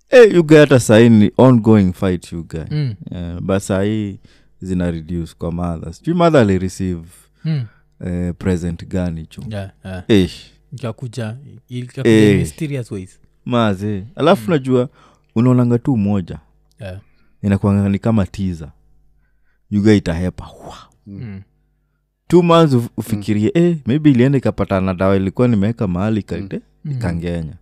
[0.08, 2.94] hey, yuga hata sahii ni ongoing fight yuga mm.
[3.10, 4.18] yeah, but sahii
[4.60, 7.02] zina reduce kwa madha sijui madha alireceive
[7.44, 7.64] Mm.
[8.06, 10.04] eh, present gani cho Yeah, yeah.
[10.08, 10.30] Eh.
[12.38, 14.88] mysterious ways maze alafu najua
[15.34, 16.38] unaonanga tu moja
[16.80, 16.98] yeah.
[17.42, 18.72] Inakuanga ni kama tiza
[19.70, 20.76] yuga itahepa Wa.
[21.06, 21.40] mm.
[22.28, 26.92] two months uf- ufikirie eh, maybe ilienda ikapata na dawa ilikuwa nimeweka mahali kaide Mm.
[26.92, 27.54] ikangenya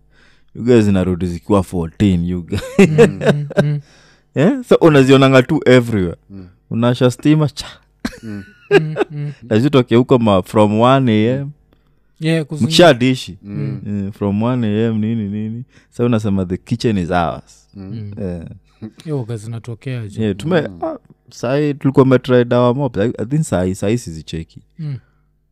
[0.55, 3.79] yuga zinarudi zikiwa 14 yuga Mm, mm, mm.
[4.35, 4.63] yeah?
[4.63, 6.47] so unazionanga tu everywhere Mm.
[6.69, 7.65] unasha stima cha
[8.23, 8.43] Mm.
[8.71, 9.31] Mm, mm.
[9.97, 11.51] huko ma from 1 am
[12.19, 13.81] Yeah, kuzi- mkisha dishi Mm.
[13.85, 18.11] yeah, from 1 am nini nini sa unasema the kitchen is ours Mm.
[18.21, 18.45] Eh,
[19.03, 20.97] hiyo waga zinatokea jo yeah, tume ah,
[21.29, 24.59] sahi tulikuwa metry dawa mop I, I think sahi sahi sizicheki.
[24.79, 24.97] Mm.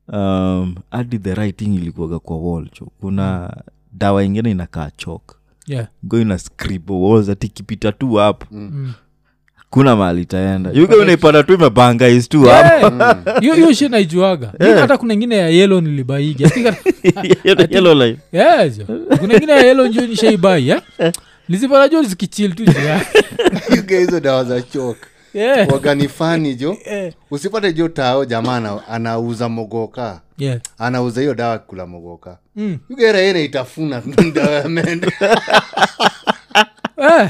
[0.07, 2.87] um, hadi the right thing ilikuaga kwa wall cho.
[3.01, 3.53] Kuna
[3.91, 5.35] dawa ingine inakaa chok
[5.67, 5.87] yeah.
[6.03, 8.45] go ina scribble walls ati ikipita tu hapo.
[8.51, 8.93] Mm.
[9.69, 10.71] kuna mahali itaenda.
[10.71, 12.41] Yuga unaipata tu imepanga is tu
[13.55, 14.53] hiyo shi naijuaga.
[14.59, 15.81] Hata kuna ingine ya yelo
[18.77, 18.85] jo.
[19.19, 20.81] kuna ingine ya yelo njo nishaibai eh?
[21.49, 22.63] Lizipata jo zikichil tu
[23.99, 24.97] hizo dawa za chok
[25.33, 25.71] Yeah.
[25.73, 27.13] waganifani jo Eh.
[27.31, 30.59] usipate jo tao jamaa anauza mogoka Yeah.
[30.77, 32.77] anauza hiyo dawa kula mogoka Mm.
[32.89, 34.01] yugaeraena itafuna
[34.35, 35.07] dawa ya mende
[36.97, 37.29] Eh,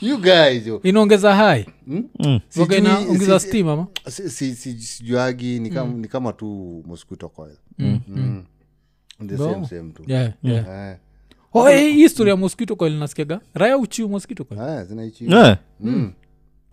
[0.00, 2.40] you guys jo inaongeza hai Mm.
[2.78, 8.44] Inaongeza si- si- si- sijuagi ni kama, ni kama tu mosquito coil mm.
[9.28, 9.52] The Bo.
[9.52, 10.66] same, same tu yeah, yeah.
[10.90, 10.96] Eh.
[11.54, 14.60] Oh, hey, hii story ya mosquito coil nasikiaga raya uchiu mosquito coil?
[14.60, 16.12] Ah, zinaichi Eh, Mm.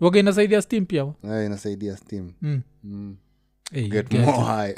[0.00, 1.14] waga inasaidia steam pia wa?
[1.44, 2.30] Inasaidia steam.
[2.42, 2.60] Mm.
[2.84, 3.16] Mm.
[3.72, 4.74] hey, get get more high.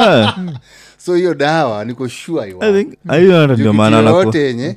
[0.00, 0.34] Eh,
[1.04, 4.76] so hiyo dawa niko sure I iwa think- hiyo hata ndio maana naku- yote yenye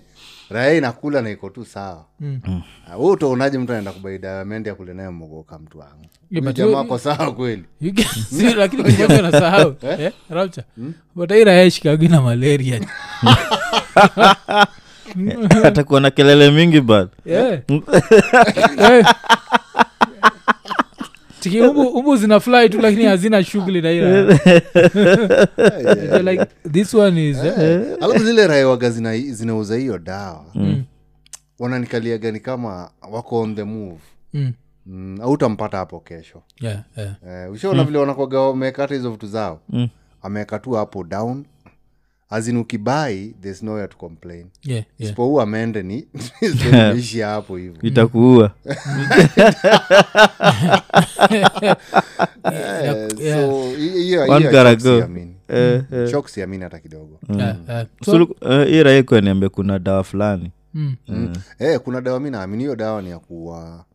[0.49, 2.05] raya inakula na iko tu sawa.
[2.19, 2.39] Mm.
[2.47, 6.05] uh, wewe utaonaje mtu anaenda kubai dawa ya mende akule nayo mogoka mtu wangu
[6.53, 7.63] jamaa sawa kweli.
[8.57, 10.11] Lakini kimoja nasahau eh?
[10.29, 10.63] rapcha
[11.15, 12.81] but airayashikagi na malaria.
[15.63, 17.59] Atakuwa na kelele mingi but Yeah.
[21.49, 24.37] Umbu, umbu zina fly tu lakini hazina shughuli na ila
[25.55, 27.81] They're like this one is eh?
[28.01, 28.99] alafu zile raewaga waga
[29.31, 30.45] zinauza hiyo dawa
[31.59, 33.99] wananikaliaga ni kama wako on the move
[34.33, 34.53] mm.
[34.85, 37.15] mm, autampata hapo kesho yeah, yeah.
[37.45, 39.87] eh, ushaona vile wanakwaga wamekata hizo vitu zao Mm.
[40.21, 41.45] ameweka tu hapo down
[42.35, 44.85] azin ukibai there's nowhere to complain Yeah, yeah.
[44.99, 46.07] isipoua mende ni
[46.97, 48.51] ishi hapo hivo itakuua
[52.51, 53.41] Eh, Yeah.
[53.41, 54.97] so hi- hiyo- One hiyo gotta shock go.
[54.99, 55.35] siamini.
[55.47, 56.09] Eh, eh.
[56.29, 57.19] Siamini hata kidogo
[58.41, 60.95] eh, hii raia ikuwa kuna dawa fulani mm.
[61.07, 61.33] mm.
[61.59, 63.85] eh, kuna dawa mi naamini hiyo dawa ni ya kuwa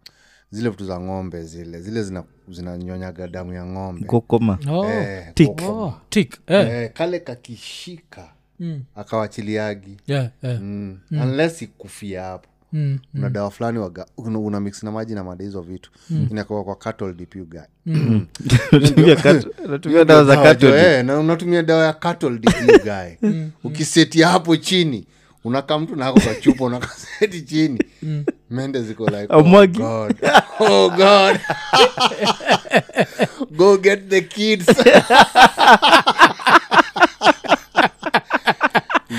[0.51, 4.85] zile vitu za ng'ombe zile zile zina- zinanyonyaga damu ya ng'ombe kokoma Oh.
[4.91, 5.49] eh, Tick.
[5.49, 5.69] kokoma.
[5.85, 6.39] Oh, tick.
[6.47, 6.69] Eh.
[6.69, 8.29] eh, kale kakishika
[8.61, 8.83] Mm.
[8.97, 10.61] akawachiliagi Yeah, yeah.
[10.61, 10.99] mm.
[11.11, 12.99] unless ikufia hapo Mm.
[13.15, 15.91] una dawa fulani waga una, una mix na maji na mada hizo vitu
[16.31, 17.61] inakuwa kwa cattle dip you guy
[18.73, 19.17] Unatumia
[19.65, 23.31] unatumia dawa za eh, na unatumia dawa ya cattle dip you guy
[23.65, 25.07] ukisetia hapo chini
[25.45, 27.85] unaka mtu nako kwa chupa unakaseti chini
[28.51, 30.17] mende ziko like oh god.
[30.61, 31.41] Oh god.
[33.57, 34.67] Go get the kids.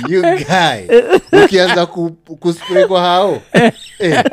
[0.07, 0.87] You guy.
[1.31, 3.41] Ukianza ku, kuspray kwa hao.
[3.99, 4.23] Eh,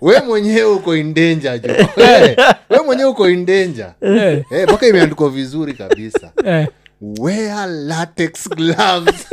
[0.00, 1.74] we mwenyewe uko indenja jo.
[1.96, 2.36] Eh,
[2.70, 6.30] we mwenyewe uko indenja Eh, Eh, imeandikwa vizuri kabisa.
[6.44, 6.66] Eh.
[7.00, 9.26] wear latex gloves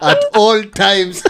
[0.00, 1.22] at all times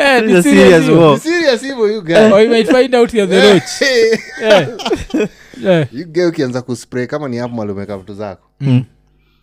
[0.00, 1.12] Eh, ni serious serious hiyo.
[1.14, 3.82] Ni serious hivyo you guy Or you might find out you're the roach.
[5.66, 5.86] Eh.
[5.92, 8.84] you guy ukianza kuspray kama ni hapo malumeka vitu zako Mm.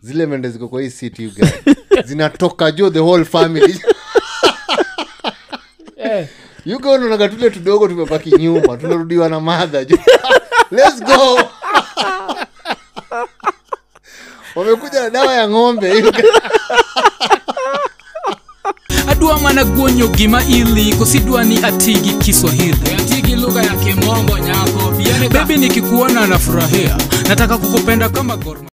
[0.02, 1.48] zile mende ziko kwa hii city you guy
[2.06, 3.80] zinatoka jo the whole family
[5.96, 6.26] yeah.
[6.64, 9.98] you guy unaonaga tule tudogo tumebaki nyuma tunarudiwa na madha jo
[10.70, 11.40] let's go
[14.54, 16.04] wamekuja na dawa ya ng'ombe
[19.18, 19.42] guy.
[19.42, 22.76] mana guonyo gima ili kosidwa ni atigi kiswahili.
[22.98, 24.92] Atigi lugha ya kimombo nyako
[25.32, 26.96] bebi nikikuona nafurahia.
[27.28, 28.68] Nataka kukupenda kama gorma